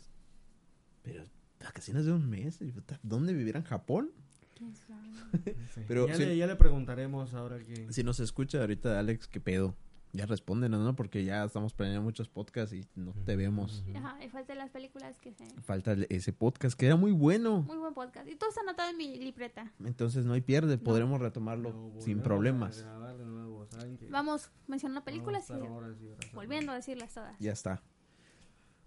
[1.04, 1.24] Pero
[1.60, 2.60] vacaciones de un mes.
[3.04, 3.64] ¿Dónde vivirán?
[3.64, 4.12] ¿Japón?
[4.56, 4.98] ¿Quién sabe?
[5.78, 5.84] No.
[5.88, 7.92] Pero ya, le, ya le preguntaremos ahora que...
[7.92, 9.76] Si nos escucha ahorita, Alex, ¿qué pedo?
[10.14, 10.95] Ya respóndenos, ¿no?
[10.95, 13.84] Porque ya estamos planeando muchos podcasts y no te vemos.
[13.95, 15.45] Ajá, y falta las películas que se...
[15.62, 17.62] Falta ese podcast que era muy bueno.
[17.62, 18.28] Muy buen podcast.
[18.28, 19.72] Y todo está anotado en mi libreta.
[19.84, 22.80] Entonces no hay pierde, podremos retomarlo Lo sin problemas.
[22.80, 24.10] a grabar de nuevo, ¿saben qué?
[24.10, 27.38] Vamos mencionando películas Vamos a y estar horas y horas volviendo a decirlas todas.
[27.39, 27.82] Ya está.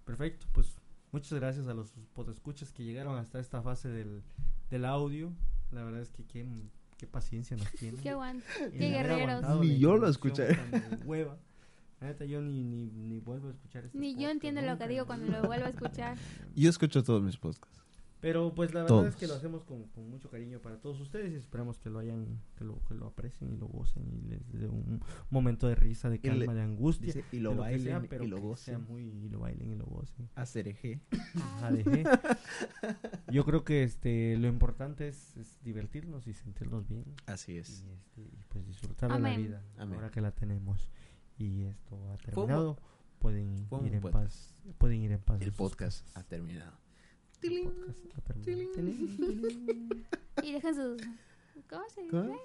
[0.04, 0.74] Perfecto, pues
[1.12, 4.22] muchas gracias a los podescuchas que llegaron hasta esta fase del,
[4.70, 5.32] del audio.
[5.70, 6.44] La verdad es que qué,
[7.00, 7.98] qué paciencia nos tienen.
[8.02, 8.42] Qué guan.
[8.74, 9.58] Y qué guerreros.
[9.60, 10.48] Ni yo lo escuché.
[11.06, 11.38] hueva.
[11.98, 14.70] La neta, yo ni, ni, ni vuelvo a escuchar este Ni yo podcast, entiendo lo
[14.72, 14.84] nunca.
[14.84, 16.16] que digo cuando lo vuelvo a escuchar.
[16.54, 17.79] Yo escucho todos mis podcasts.
[18.20, 19.08] Pero pues la verdad Todos.
[19.08, 21.98] es que lo hacemos con, con mucho cariño para todos ustedes y esperamos que lo
[22.00, 25.00] hayan, que lo, que lo aprecien y lo gocen y les dé un
[25.30, 27.06] momento de risa, de Y le- calma, de angustia.
[27.06, 28.84] Dice, y lo bailen sea, pero y lo que sea gocen.
[28.88, 30.28] muy, y lo bailen y lo gocen.
[33.30, 37.70] Yo creo que este lo importante es, es divertirnos y sentirnos bien Así y, es.
[37.70, 39.96] este, y, pues disfrutar de la vida Amén.
[39.96, 40.90] ahora que la tenemos
[41.38, 42.76] y esto ha terminado
[43.18, 44.12] pueden ir en podcast.
[44.12, 46.16] paz pueden ir en paz El podcast casas.
[46.16, 46.72] ha terminado.
[47.40, 47.94] Terminado.
[48.44, 50.04] Tilín, tilín.
[50.42, 51.02] Y dejen sus...
[51.68, 52.16] ¿Cómo se dice?
[52.16, 52.38] ¿Cómo?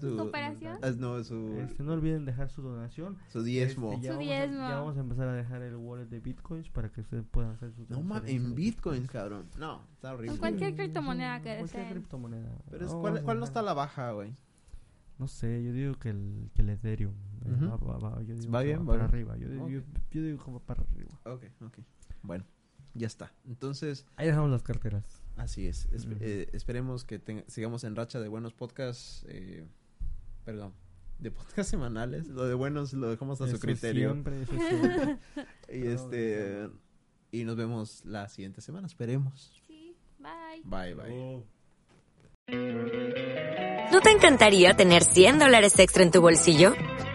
[0.00, 0.78] Su- Cooperación.
[0.82, 3.92] Ah, no, su, Este, no olviden dejar su donación su diezmo.
[3.92, 4.68] Este, ya, Su vamos a, diezmo.
[4.68, 7.72] ya vamos a empezar a dejar el wallet de bitcoins para que ustedes puedan hacer
[7.72, 9.46] sus No mames, en bitcoins, cabrón.
[9.58, 10.30] No, está horrible.
[10.30, 11.90] Con cualquier criptomoneda que Cualquier deseen.
[11.92, 12.58] criptomoneda.
[12.70, 14.34] Pero es, No, ¿cuál, vamos a cuál no está a la baja, güey?
[15.18, 17.14] No sé, yo digo que el, que el Ethereum
[17.44, 17.66] eh, Ujú.
[17.68, 19.08] va, va- va- yo digo Va bien, va para bien.
[19.08, 19.36] arriba.
[19.36, 19.70] Yo, digo- Ok.
[19.70, 19.80] yo,
[20.12, 21.10] yo digo como para arriba.
[21.24, 21.78] Ok, ok.
[22.22, 22.44] Bueno,
[22.98, 23.32] ya está.
[23.46, 25.22] Entonces, Ahí dejamos las carteras.
[25.36, 25.88] así es.
[25.90, 29.24] Espe- eh, esperemos que sigamos en racha de buenos podcasts.
[29.28, 29.64] eh,
[30.44, 30.72] perdón,
[31.18, 32.28] de podcasts semanales.
[32.28, 34.10] Lo de buenos lo dejamos a su criterio.
[34.12, 35.18] Siempre, eso siempre.
[35.72, 36.68] Y este
[37.30, 39.52] y nos vemos la siguiente semana, esperemos.
[39.66, 40.62] Sí, bye.
[40.64, 41.12] Bye, bye.
[41.12, 41.44] Oh.
[43.92, 46.72] ¿No te encantaría tener 100 dólares extra en tu bolsillo?